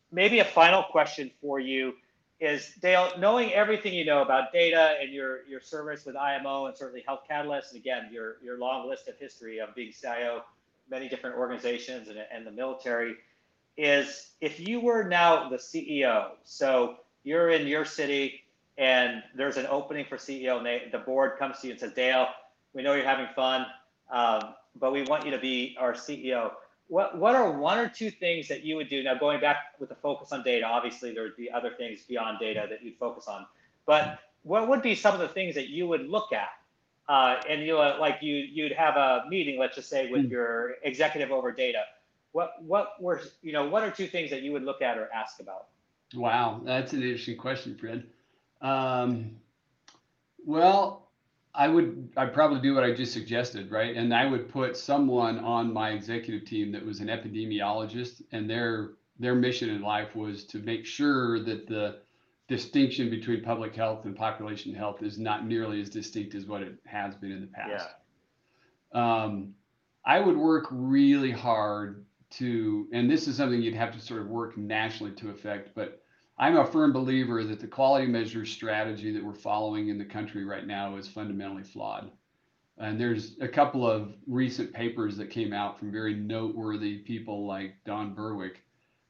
maybe 0.10 0.39
a 0.39 0.45
final 0.45 0.84
question 0.84 1.32
for 1.41 1.60
you 1.60 1.95
is 2.39 2.74
Dale, 2.82 3.12
knowing 3.17 3.54
everything 3.54 3.93
you 3.93 4.06
know 4.06 4.21
about 4.21 4.52
data 4.52 4.95
and 5.02 5.13
your 5.13 5.45
your 5.48 5.62
service 5.62 6.06
with 6.06 6.15
IMO 6.15 6.65
and 6.65 6.76
certainly 6.76 7.04
Health 7.08 7.21
Catalyst, 7.28 7.71
and 7.74 7.80
again 7.80 8.10
your 8.12 8.38
your 8.43 8.58
long 8.58 8.88
list 8.88 9.08
of 9.08 9.17
history 9.17 9.60
of 9.60 9.74
being 9.76 9.93
CIO, 9.93 10.43
many 10.89 11.08
different 11.08 11.38
organizations 11.38 12.10
and, 12.10 12.17
and 12.32 12.45
the 12.45 12.52
military, 12.52 13.15
is 13.78 14.32
if 14.41 14.60
you 14.60 14.80
were 14.80 15.04
now 15.04 15.50
the 15.50 15.58
CEO, 15.58 16.32
so 16.43 16.98
you're 17.24 17.50
in 17.50 17.67
your 17.67 17.86
city 17.86 18.41
and 18.78 19.24
there's 19.36 19.58
an 19.58 19.67
opening 19.67 20.06
for 20.06 20.17
CEO, 20.17 20.58
and 20.58 20.65
they, 20.65 20.89
the 20.91 21.00
board 21.00 21.38
comes 21.39 21.60
to 21.60 21.67
you 21.67 21.71
and 21.71 21.80
says, 21.80 21.93
Dale, 21.93 22.28
we 22.74 22.84
know 22.84 22.93
you're 22.93 23.06
having 23.06 23.28
fun, 23.34 23.65
um, 24.12 24.54
but 24.78 24.91
we 24.91 25.04
want 25.04 25.26
you 25.26 25.32
to 25.32 25.39
be 25.39 25.78
our 25.80 25.93
CEO 25.93 26.52
what 26.88 27.17
what 27.17 27.36
are 27.36 27.52
one 27.52 27.78
or 27.78 27.89
two 27.89 28.12
things 28.12 28.48
that 28.48 28.63
you 28.63 28.76
would 28.76 28.89
do? 28.89 29.04
Now 29.04 29.15
going 29.15 29.39
back 29.41 29.58
with 29.80 29.89
the 29.89 29.95
focus 29.95 30.32
on 30.32 30.43
data 30.43 30.65
obviously 30.65 31.13
there 31.13 31.24
would 31.24 31.38
be 31.38 31.52
other 31.52 31.71
things 31.78 32.02
beyond 32.08 32.39
data 32.39 32.67
that 32.69 32.84
you'd 32.84 32.98
focus 32.98 33.28
on 33.28 33.45
but 33.86 34.19
what 34.43 34.67
would 34.67 34.82
be 34.82 34.95
some 34.95 35.13
of 35.13 35.19
the 35.19 35.28
things 35.28 35.56
that 35.56 35.69
you 35.69 35.88
would 35.88 36.08
look 36.08 36.32
at? 36.32 36.50
Uh, 37.08 37.39
and 37.48 37.62
you 37.62 37.67
know, 37.74 37.98
like 38.00 38.17
you 38.21 38.36
you'd 38.36 38.71
have 38.71 38.95
a 38.95 39.26
meeting 39.30 39.60
let's 39.60 39.76
just 39.76 39.89
say 39.89 40.10
with 40.10 40.26
mm. 40.26 40.32
your 40.32 40.76
executive 40.84 41.32
over 41.32 41.52
data. 41.52 41.84
What 42.32 42.63
what 42.63 42.93
were 43.00 43.21
you 43.41 43.54
know 43.54 43.67
one 43.67 43.84
or 43.84 43.91
two 43.91 44.08
things 44.08 44.30
that 44.32 44.41
you 44.41 44.52
would 44.54 44.63
look 44.63 44.82
at 44.82 44.98
or 44.98 45.10
ask 45.13 45.39
about? 45.39 45.67
Wow 46.13 46.62
that's 46.63 46.93
an 46.93 47.04
interesting 47.04 47.38
question 47.38 47.76
fred. 47.76 48.06
Um, 48.62 49.36
well 50.45 51.05
I 51.58 51.68
would 51.68 52.10
I'd 52.18 52.34
probably 52.34 52.60
do 52.60 52.74
what 52.76 52.84
I 52.84 52.94
just 52.94 53.13
suggested, 53.13 53.72
right? 53.72 53.96
And 53.96 54.13
I 54.13 54.26
would 54.26 54.50
put 54.50 54.76
someone 54.76 55.39
on 55.39 55.72
my 55.72 55.91
executive 55.91 56.48
team 56.48 56.72
that 56.74 56.86
was 56.86 57.00
an 57.00 57.08
epidemiologist, 57.08 58.22
and 58.32 58.50
their 58.50 58.91
their 59.20 59.36
mission 59.36 59.70
in 59.70 59.82
life 59.82 60.15
was 60.15 60.44
to 60.46 60.60
make 60.60 60.86
sure 60.86 61.44
that 61.44 61.68
the 61.68 62.00
distinction 62.48 63.10
between 63.10 63.41
public 63.41 63.76
health 63.76 64.06
and 64.06 64.15
population 64.15 64.74
health 64.74 65.02
is 65.02 65.18
not 65.18 65.48
nearly 65.48 65.82
as 65.82 65.89
distinct 65.89 66.36
as 66.36 66.46
what 66.46 66.62
it 66.62 66.76
has 66.86 67.15
been 67.15 67.32
in 67.32 67.41
the 67.41 67.48
past. 67.48 67.89
Yeah. 68.94 69.24
Um, 69.24 69.56
I 70.06 70.20
would 70.20 70.38
work 70.38 70.68
really 70.70 71.32
hard 71.32 72.06
to, 72.32 72.88
and 72.91 73.10
this 73.10 73.28
is 73.28 73.38
something 73.38 73.62
you'd 73.62 73.74
have 73.74 73.94
to 73.94 74.00
sort 74.00 74.22
of 74.22 74.28
work 74.28 74.58
nationally 74.58 75.13
to 75.13 75.30
affect, 75.30 75.74
but 75.74 76.04
I'm 76.38 76.58
a 76.58 76.65
firm 76.65 76.91
believer 76.91 77.43
that 77.45 77.62
the 77.62 77.67
quality 77.67 78.08
measure 78.08 78.45
strategy 78.45 79.12
that 79.12 79.24
we're 79.24 79.34
following 79.34 79.88
in 79.88 79.98
the 79.98 80.06
country 80.06 80.43
right 80.43 80.67
now 80.67 80.98
is 80.98 81.08
fundamentally 81.08 81.63
flawed. 81.63 82.12
And 82.78 83.00
there's 83.00 83.38
a 83.39 83.48
couple 83.48 83.89
of 83.89 84.13
recent 84.28 84.74
papers 84.74 85.15
that 85.15 85.30
came 85.30 85.54
out 85.54 85.80
from 85.80 85.93
very 85.93 86.13
noteworthy 86.13 86.98
people 86.98 87.48
like 87.48 87.76
Don 87.86 88.13
Berwick 88.13 88.63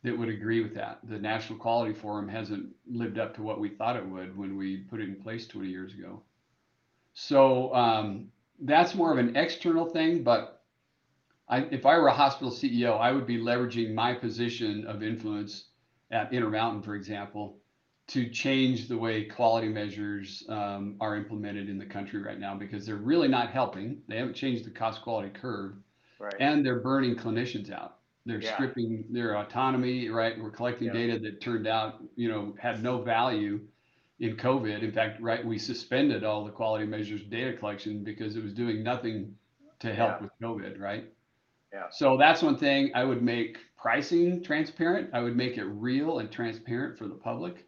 that 0.03 0.15
would 0.15 0.29
agree 0.29 0.61
with 0.61 0.75
that. 0.75 0.99
The 1.03 1.17
National 1.17 1.57
Quality 1.57 1.95
Forum 1.95 2.27
hasn't 2.27 2.69
lived 2.87 3.17
up 3.17 3.33
to 3.35 3.41
what 3.41 3.59
we 3.59 3.69
thought 3.69 3.95
it 3.95 4.05
would 4.05 4.37
when 4.37 4.55
we 4.55 4.77
put 4.77 5.01
it 5.01 5.09
in 5.09 5.15
place 5.15 5.47
20 5.47 5.67
years 5.67 5.93
ago. 5.95 6.21
So 7.15 7.73
um, 7.73 8.31
that's 8.59 8.93
more 8.93 9.11
of 9.11 9.17
an 9.17 9.35
external 9.35 9.85
thing, 9.87 10.21
but 10.21 10.61
I, 11.49 11.61
if 11.71 11.87
I 11.87 11.97
were 11.97 12.07
a 12.07 12.13
hospital 12.13 12.51
CEO, 12.51 12.99
I 12.99 13.11
would 13.11 13.25
be 13.25 13.39
leveraging 13.39 13.95
my 13.95 14.13
position 14.13 14.85
of 14.85 15.01
influence 15.01 15.69
at 16.11 16.31
Intermountain, 16.33 16.81
for 16.81 16.95
example, 16.95 17.57
to 18.07 18.29
change 18.29 18.87
the 18.87 18.97
way 18.97 19.25
quality 19.25 19.67
measures 19.67 20.43
um, 20.49 20.95
are 21.01 21.15
implemented 21.15 21.69
in 21.69 21.77
the 21.79 21.85
country 21.85 22.21
right 22.21 22.39
now 22.39 22.55
because 22.55 22.85
they're 22.85 22.97
really 22.97 23.27
not 23.27 23.49
helping. 23.49 24.01
They 24.07 24.17
haven't 24.17 24.35
changed 24.35 24.63
the 24.65 24.69
cost 24.71 25.01
quality 25.01 25.29
curve, 25.29 25.73
Right. 26.19 26.35
and 26.39 26.65
they're 26.65 26.79
burning 26.79 27.15
clinicians 27.15 27.71
out. 27.71 27.97
They're 28.25 28.41
Yeah. 28.41 28.53
stripping 28.53 29.05
their 29.09 29.37
autonomy, 29.37 30.09
right? 30.09 30.39
We're 30.39 30.51
collecting 30.51 30.87
Yeah. 30.87 30.93
data 30.93 31.19
that 31.19 31.41
turned 31.41 31.67
out, 31.67 32.03
you 32.15 32.29
know, 32.29 32.55
had 32.59 32.81
no 32.83 33.01
value 33.01 33.59
in 34.19 34.37
COVID. 34.37 34.81
In 34.81 34.91
fact, 34.91 35.19
right, 35.19 35.43
we 35.43 35.57
suspended 35.57 36.23
all 36.23 36.45
the 36.45 36.51
quality 36.51 36.85
measures 36.85 37.23
data 37.23 37.57
collection 37.57 38.03
because 38.03 38.35
it 38.35 38.43
was 38.43 38.53
doing 38.53 38.81
nothing 38.83 39.35
to 39.79 39.93
help 39.93 40.11
Yeah. 40.11 40.21
with 40.21 40.31
COVID, 40.41 40.79
right? 40.79 41.11
Yeah. 41.73 41.89
So 41.89 42.17
that's 42.17 42.41
one 42.41 42.55
thing 42.57 42.91
I 42.95 43.03
would 43.03 43.21
make 43.21 43.57
pricing 43.85 44.41
transparent. 44.41 45.11
I 45.13 45.19
would 45.19 45.37
make 45.37 45.59
it 45.59 45.65
real 45.65 46.17
and 46.17 46.31
transparent 46.31 46.97
for 46.97 47.05
the 47.07 47.13
public. 47.13 47.67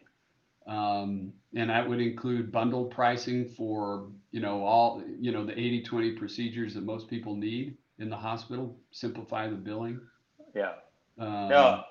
Um, 0.65 1.31
and 1.55 1.69
that 1.69 1.87
would 1.87 2.01
include 2.01 2.51
bundled 2.51 2.89
pricing 2.89 3.47
for, 3.47 4.07
you 4.31 4.41
know, 4.41 4.63
all, 4.63 5.03
you 5.19 5.31
know, 5.31 5.45
the 5.45 5.51
80 5.51 5.83
20 5.83 6.11
procedures 6.13 6.73
that 6.73 6.83
most 6.83 7.07
people 7.07 7.35
need 7.35 7.77
in 7.99 8.09
the 8.09 8.15
hospital, 8.15 8.75
simplify 8.89 9.47
the 9.47 9.55
billing. 9.55 10.01
yeah. 10.55 10.73
Um, 11.19 11.49
No, 11.49 11.83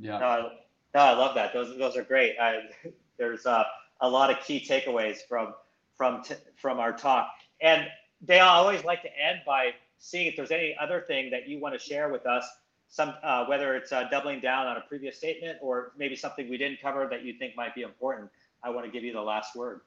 Yeah. 0.00 0.18
no, 0.18 0.26
I- 0.26 0.58
no, 0.92 1.00
I 1.00 1.12
love 1.12 1.36
that. 1.36 1.52
Those 1.52 1.78
those 1.78 1.96
are 1.96 2.02
great. 2.02 2.36
I, 2.40 2.70
there's 3.18 3.46
uh, 3.46 3.62
a 4.00 4.08
lot 4.10 4.30
of 4.30 4.44
key 4.44 4.58
takeaways 4.68 5.18
from 5.28 5.54
from 5.96 6.24
t- 6.24 6.34
from 6.56 6.80
our 6.80 6.92
talk. 6.92 7.28
And 7.60 7.86
Dale, 8.24 8.46
I 8.46 8.56
always 8.56 8.82
like 8.82 9.02
to 9.02 9.16
end 9.16 9.42
by 9.46 9.74
seeing 9.98 10.26
if 10.26 10.34
there's 10.34 10.50
any 10.50 10.76
other 10.80 11.00
thing 11.02 11.30
that 11.30 11.46
you 11.48 11.60
want 11.60 11.72
to 11.74 11.78
share 11.78 12.08
with 12.08 12.26
us. 12.26 12.44
Some 12.92 13.14
uh, 13.22 13.46
whether 13.46 13.74
it's 13.74 13.90
uh, 13.90 14.06
doubling 14.10 14.40
down 14.40 14.66
on 14.66 14.76
a 14.76 14.82
previous 14.82 15.16
statement 15.16 15.56
or 15.62 15.92
maybe 15.96 16.14
something 16.14 16.50
we 16.50 16.58
didn't 16.58 16.78
cover 16.82 17.08
that 17.10 17.24
you 17.24 17.32
think 17.38 17.56
might 17.56 17.74
be 17.74 17.80
important. 17.80 18.30
I 18.62 18.68
want 18.68 18.84
to 18.84 18.92
give 18.92 19.02
you 19.02 19.14
the 19.14 19.22
last 19.22 19.56
word. 19.56 19.80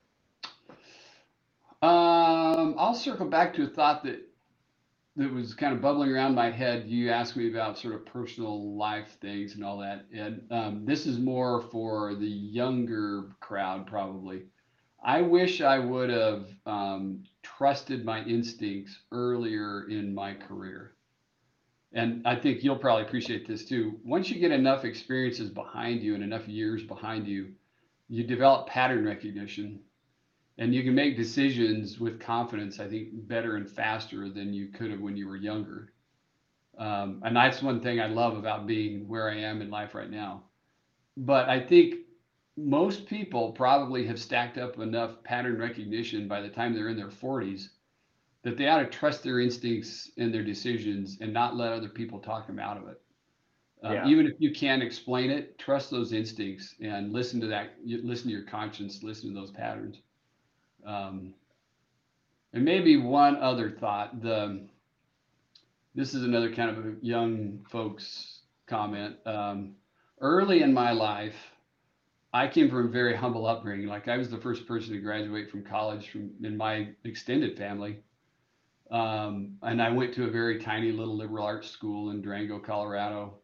Um, 1.83 2.73
I'll 2.79 2.95
circle 2.95 3.27
back 3.27 3.53
to 3.53 3.65
a 3.65 3.67
thought 3.67 4.03
that 4.05 4.27
that 5.17 5.31
was 5.31 5.53
kind 5.53 5.71
of 5.71 5.81
bubbling 5.81 6.09
around 6.09 6.33
my 6.33 6.49
head. 6.49 6.87
You 6.87 7.11
asked 7.11 7.37
me 7.37 7.47
about 7.47 7.77
sort 7.77 7.93
of 7.93 8.07
personal 8.07 8.75
life 8.75 9.19
things 9.21 9.53
and 9.53 9.63
all 9.63 9.77
that, 9.77 10.05
and 10.11 10.41
um, 10.49 10.83
this 10.83 11.05
is 11.05 11.19
more 11.19 11.61
for 11.61 12.15
the 12.15 12.25
younger 12.25 13.35
crowd, 13.39 13.85
probably. 13.85 14.45
I 15.03 15.21
wish 15.21 15.61
I 15.61 15.77
would 15.77 16.09
have 16.09 16.47
um, 16.65 17.23
trusted 17.43 18.03
my 18.03 18.23
instincts 18.23 18.97
earlier 19.11 19.87
in 19.91 20.15
my 20.15 20.33
career. 20.33 20.94
And 21.95 22.27
I 22.27 22.35
think 22.35 22.61
you'll 22.61 22.75
probably 22.77 23.03
appreciate 23.03 23.47
this 23.47 23.63
too. 23.63 23.97
Once 24.03 24.29
you 24.29 24.37
get 24.37 24.51
enough 24.51 24.83
experiences 24.83 25.49
behind 25.49 26.03
you 26.03 26.13
and 26.13 26.23
enough 26.23 26.45
years 26.45 26.83
behind 26.83 27.25
you, 27.25 27.53
you 28.09 28.25
develop 28.25 28.67
pattern 28.67 29.05
recognition. 29.05 29.79
And 30.57 30.75
you 30.75 30.83
can 30.83 30.93
make 30.93 31.17
decisions 31.17 31.99
with 31.99 32.19
confidence 32.19 32.79
i 32.79 32.87
think 32.87 33.09
better 33.27 33.55
and 33.55 33.69
faster 33.69 34.29
than 34.29 34.53
you 34.53 34.67
could 34.67 34.91
have 34.91 34.99
when 34.99 35.17
you 35.17 35.27
were 35.27 35.37
younger. 35.37 35.93
Um, 36.77 37.21
and 37.23 37.35
that's 37.35 37.63
one 37.63 37.81
thing 37.81 38.01
i 38.01 38.07
love 38.07 38.37
about 38.37 38.67
being 38.67 39.07
where 39.07 39.29
i 39.29 39.37
am 39.37 39.61
in 39.61 39.69
life 39.69 39.95
right 39.95 40.11
now. 40.11 40.43
But 41.17 41.47
i 41.49 41.59
think 41.59 41.95
most 42.57 43.05
people 43.05 43.53
probably 43.53 44.05
have 44.07 44.19
stacked 44.19 44.57
up 44.57 44.79
enough 44.79 45.23
pattern 45.23 45.57
recognition 45.57 46.27
by 46.27 46.41
the 46.41 46.49
time 46.49 46.73
they're 46.73 46.89
in 46.89 46.97
their 46.97 47.07
40s 47.07 47.69
that 48.45 48.57
they 48.57 48.67
ought 48.67 48.79
to 48.79 48.85
trust 48.85 49.23
their 49.23 49.41
instincts 49.41 50.11
and 50.17 50.33
their 50.33 50.43
decisions 50.43 51.17
and 51.19 51.33
not 51.33 51.57
let 51.57 51.73
other 51.73 51.89
people 51.89 52.19
talk 52.19 52.47
them 52.47 52.59
out 52.59 52.77
of 52.77 52.87
it 52.87 53.01
um, 53.83 53.93
Yeah. 53.93 54.07
even 54.07 54.25
if 54.25 54.33
you 54.39 54.53
can't 54.53 54.81
explain 54.81 55.29
it 55.29 55.57
trust 55.57 55.91
those 55.91 56.13
instincts 56.13 56.75
and 56.79 57.11
listen 57.11 57.41
to 57.41 57.47
that 57.47 57.73
listen 57.85 58.27
to 58.27 58.33
your 58.33 58.45
conscience 58.45 59.03
listen 59.03 59.33
to 59.33 59.35
those 59.35 59.51
patterns 59.51 59.97
um, 60.85 61.33
and 62.55 62.63
maybe 62.63 62.97
one 62.97 63.35
other 63.37 63.69
thought. 63.69 64.21
The 64.21 64.65
this 65.93 66.13
is 66.13 66.23
another 66.23 66.53
kind 66.53 66.69
of 66.69 66.85
a 66.85 66.93
young 67.01 67.65
folks 67.69 68.39
comment. 68.67 69.15
Um, 69.25 69.75
early 70.19 70.61
in 70.61 70.73
my 70.73 70.91
life, 70.91 71.35
I 72.33 72.47
came 72.47 72.69
from 72.69 72.87
a 72.87 72.89
very 72.89 73.15
humble 73.15 73.45
upbringing. 73.45 73.87
Like 73.87 74.07
I 74.07 74.17
was 74.17 74.29
the 74.29 74.37
first 74.37 74.65
person 74.67 74.93
to 74.93 74.99
graduate 74.99 75.49
from 75.51 75.63
college 75.63 76.09
from 76.09 76.31
in 76.43 76.55
my 76.57 76.89
extended 77.03 77.57
family. 77.57 77.99
Um, 78.91 79.57
and 79.63 79.81
I 79.81 79.89
went 79.89 80.13
to 80.15 80.25
a 80.25 80.31
very 80.31 80.59
tiny 80.59 80.91
little 80.91 81.17
liberal 81.17 81.45
arts 81.45 81.69
school 81.69 82.11
in 82.11 82.21
Durango, 82.21 82.59
Colorado. 82.59 83.39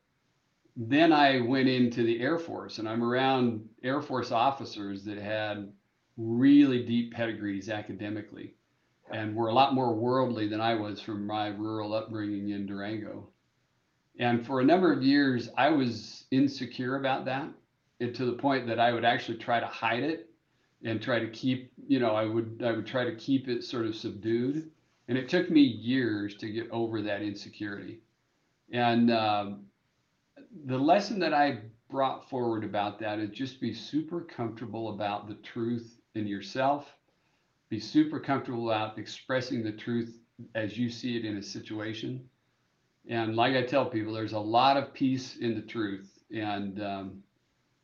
Then 0.78 1.12
I 1.12 1.42
went 1.42 1.68
into 1.68 2.04
the 2.04 2.22
Air 2.22 2.40
Force, 2.40 2.78
and 2.78 2.88
I'm 2.88 3.04
around 3.04 3.68
Air 3.84 4.02
Force 4.02 4.32
officers 4.32 5.04
that 5.06 5.18
had 5.18 5.72
really 6.18 6.86
deep 6.86 7.14
pedigrees 7.14 7.70
academically 7.70 8.54
and 9.12 9.36
were 9.36 9.48
a 9.48 9.54
lot 9.54 9.74
more 9.74 9.94
worldly 9.94 10.48
than 10.48 10.62
I 10.62 10.76
was 10.76 11.02
from 11.02 11.28
my 11.28 11.48
rural 11.48 11.94
upbringing 11.94 12.50
in 12.50 12.66
Durango. 12.66 13.28
And 14.20 14.46
for 14.46 14.62
a 14.62 14.66
number 14.66 14.94
of 14.94 15.04
years, 15.04 15.50
I 15.58 15.70
was 15.70 16.26
insecure 16.32 16.98
about 16.98 17.26
that 17.26 17.50
and 18.00 18.16
to 18.16 18.26
the 18.26 18.34
point 18.34 18.68
that 18.68 18.80
I 18.80 18.92
would 18.92 19.06
actually 19.06 19.38
try 19.38 19.60
to 19.60 19.68
hide 19.68 20.04
it 20.04 20.30
and 20.84 21.02
try 21.02 21.20
to 21.20 21.30
keep, 21.30 21.72
you 21.88 22.00
know, 22.00 22.16
I 22.16 22.26
would 22.26 22.62
I 22.66 22.72
would 22.72 22.88
try 22.88 23.06
to 23.06 23.16
keep 23.16 23.48
it 23.48 23.64
sort 23.64 23.86
of 23.86 23.96
subdued. 23.96 24.72
And 25.12 25.20
it 25.20 25.28
took 25.28 25.50
me 25.50 25.60
years 25.60 26.38
to 26.38 26.50
get 26.50 26.72
over 26.72 27.02
that 27.02 27.22
insecurity. 27.22 28.00
And 28.72 29.12
um, 29.12 29.66
the 30.66 30.78
lesson 30.78 31.20
that 31.20 31.34
I 31.34 31.64
brought 31.90 32.30
forward 32.30 32.64
about 32.64 32.98
that 33.00 33.20
is 33.20 33.32
just 33.32 33.60
be 33.60 33.74
super 33.74 34.22
comfortable 34.22 34.88
about 34.96 35.28
the 35.28 35.36
truth 35.36 36.00
in 36.16 36.28
yourself. 36.28 36.96
Be 37.70 37.78
super 37.78 38.22
comfortable 38.22 38.72
about 38.72 38.98
expressing 38.98 39.66
the 39.66 39.74
truth 39.74 40.18
as 40.56 40.78
you 40.78 40.90
see 40.90 41.18
it 41.18 41.26
in 41.26 41.36
a 41.36 41.44
situation. 41.44 42.30
And 43.10 43.36
like 43.36 43.58
I 43.58 43.64
tell 43.64 43.88
people, 43.88 44.14
there's 44.14 44.32
a 44.32 44.40
lot 44.40 44.78
of 44.78 44.94
peace 44.94 45.36
in 45.36 45.56
the 45.56 45.62
truth. 45.62 46.20
And 46.34 46.82
um, 46.82 47.24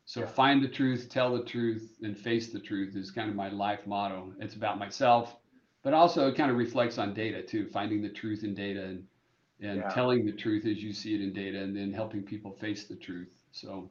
so 0.06 0.22
Yeah. 0.22 0.26
find 0.28 0.64
the 0.64 0.68
truth, 0.68 1.10
tell 1.10 1.34
the 1.34 1.44
truth, 1.44 1.98
and 2.02 2.16
face 2.16 2.54
the 2.54 2.60
truth 2.60 2.96
is 2.96 3.10
kind 3.10 3.28
of 3.28 3.36
my 3.36 3.50
life 3.50 3.86
motto. 3.86 4.34
It's 4.40 4.54
about 4.54 4.78
myself, 4.78 5.37
but 5.82 5.94
also 5.94 6.28
it 6.28 6.36
kind 6.36 6.50
of 6.50 6.56
reflects 6.56 6.98
on 6.98 7.14
data 7.14 7.42
too, 7.42 7.66
finding 7.66 8.02
the 8.02 8.08
truth 8.08 8.44
in 8.44 8.54
data 8.54 8.84
and 8.84 9.06
and 9.60 9.80
Yeah. 9.80 9.88
telling 9.88 10.24
the 10.24 10.32
truth 10.32 10.66
as 10.66 10.82
you 10.82 10.92
see 10.92 11.14
it 11.14 11.20
in 11.20 11.32
data 11.32 11.60
and 11.60 11.76
then 11.76 11.92
helping 11.92 12.22
people 12.22 12.52
face 12.52 12.84
the 12.84 12.94
truth. 12.96 13.28
So 13.52 13.90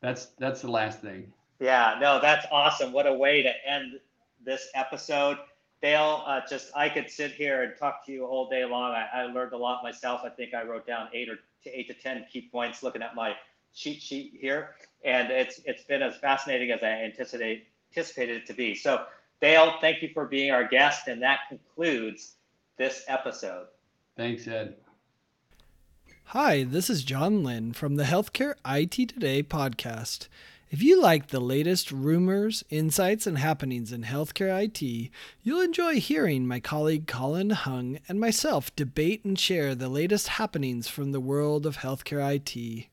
that's 0.00 0.26
that's 0.38 0.60
the 0.62 0.70
last 0.70 1.00
thing. 1.00 1.32
Yeah, 1.60 1.98
no, 2.00 2.20
that's 2.20 2.46
awesome. 2.50 2.92
What 2.92 3.06
a 3.06 3.14
way 3.14 3.42
to 3.42 3.52
end 3.66 4.00
this 4.44 4.68
episode. 4.74 5.38
Dale, 5.80 6.22
uh, 6.26 6.40
just 6.48 6.70
I 6.76 6.88
could 6.88 7.10
sit 7.10 7.32
here 7.32 7.62
and 7.62 7.76
talk 7.76 8.04
to 8.06 8.12
you 8.12 8.24
all 8.26 8.48
day 8.48 8.64
long. 8.64 8.92
I, 8.92 9.08
I 9.12 9.22
learned 9.24 9.52
a 9.52 9.56
lot 9.56 9.82
myself. 9.82 10.22
I 10.24 10.28
think 10.28 10.54
I 10.54 10.62
wrote 10.62 10.86
down 10.86 11.08
eight 11.12 11.28
or 11.28 11.36
to 11.64 11.70
eight 11.78 11.88
to 11.88 11.94
ten 11.94 12.24
key 12.32 12.48
points 12.52 12.82
looking 12.82 13.02
at 13.02 13.14
my 13.14 13.34
cheat 13.74 14.00
sheet 14.02 14.38
here, 14.40 14.76
and 15.04 15.30
it's 15.30 15.60
it's 15.64 15.84
been 15.84 16.02
as 16.02 16.16
fascinating 16.16 16.70
as 16.70 16.82
I 16.82 16.88
anticipate, 16.90 17.66
anticipated 17.90 18.42
it 18.42 18.46
to 18.46 18.54
be. 18.54 18.74
So, 18.74 19.06
Dale, 19.42 19.74
thank 19.80 20.02
you 20.02 20.10
for 20.14 20.26
being 20.26 20.52
our 20.52 20.68
guest, 20.68 21.08
and 21.08 21.20
that 21.20 21.40
concludes 21.48 22.36
this 22.78 23.02
episode. 23.08 23.66
Thanks, 24.16 24.46
Ed. 24.46 24.76
Hi, 26.26 26.62
this 26.62 26.88
is 26.88 27.02
John 27.02 27.42
Lynn 27.42 27.72
from 27.72 27.96
the 27.96 28.04
Healthcare 28.04 28.54
IT 28.64 29.08
Today 29.08 29.42
podcast. 29.42 30.28
If 30.70 30.80
you 30.80 31.02
like 31.02 31.26
the 31.28 31.40
latest 31.40 31.90
rumors, 31.90 32.62
insights, 32.70 33.26
and 33.26 33.36
happenings 33.36 33.90
in 33.90 34.04
healthcare 34.04 34.62
IT, 34.62 35.10
you'll 35.42 35.60
enjoy 35.60 35.98
hearing 35.98 36.46
my 36.46 36.60
colleague 36.60 37.08
Colin 37.08 37.50
Hung 37.50 37.98
and 38.08 38.20
myself 38.20 38.72
debate 38.76 39.24
and 39.24 39.36
share 39.36 39.74
the 39.74 39.88
latest 39.88 40.28
happenings 40.28 40.86
from 40.86 41.10
the 41.10 41.20
world 41.20 41.66
of 41.66 41.78
healthcare 41.78 42.36
IT. 42.36 42.86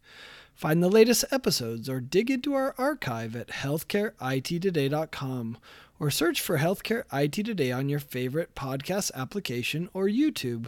Find 0.56 0.82
the 0.82 0.90
latest 0.90 1.26
episodes 1.32 1.88
or 1.88 2.00
dig 2.02 2.32
into 2.32 2.56
our 2.56 2.74
archive 2.78 3.36
at 3.36 3.50
healthcareittoday.com 3.50 5.58
or 6.00 6.10
search 6.10 6.40
for 6.40 6.58
Healthcare 6.58 7.04
IT 7.12 7.34
Today 7.34 7.72
on 7.72 7.90
your 7.90 8.00
favorite 8.00 8.56
podcast 8.56 9.12
application 9.14 9.90
or 9.94 10.06
YouTube. 10.06 10.68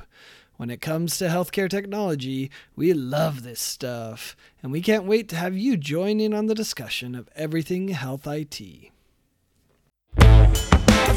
When 0.58 0.70
it 0.70 0.82
comes 0.82 1.18
to 1.18 1.26
healthcare 1.26 1.70
technology, 1.70 2.52
we 2.76 2.94
love 2.94 3.42
this 3.42 3.60
stuff, 3.60 4.36
and 4.62 4.72
we 4.72 4.82
can't 4.82 5.06
wait 5.06 5.28
to 5.30 5.36
have 5.36 5.58
you 5.58 5.78
join 5.78 6.20
in 6.20 6.34
on 6.34 6.46
the 6.46 6.54
discussion 6.54 7.16
of 7.16 7.30
everything 7.36 7.88
health 7.88 8.28
IT. 8.28 8.92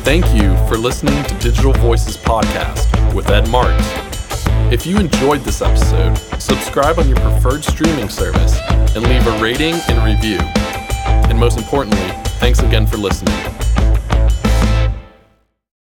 Thank 0.05 0.27
you 0.35 0.57
for 0.69 0.77
listening 0.77 1.23
to 1.25 1.35
Digital 1.39 1.73
Voices 1.75 2.17
Podcast 2.17 3.15
with 3.15 3.29
Ed 3.29 3.49
Marx. 3.49 3.85
If 4.73 4.87
you 4.87 4.99
enjoyed 4.99 5.41
this 5.41 5.61
episode, 5.61 6.17
subscribe 6.41 6.99
on 6.99 7.09
your 7.09 7.19
preferred 7.19 7.65
streaming 7.65 8.09
service 8.09 8.59
and 8.71 9.03
leave 9.03 9.27
a 9.27 9.43
rating 9.43 9.75
and 9.89 10.03
review. 10.05 10.39
And 11.29 11.39
most 11.39 11.59
importantly, 11.59 12.09
thanks 12.39 12.61
again 12.61 12.87
for 12.87 12.97
listening. 12.97 13.35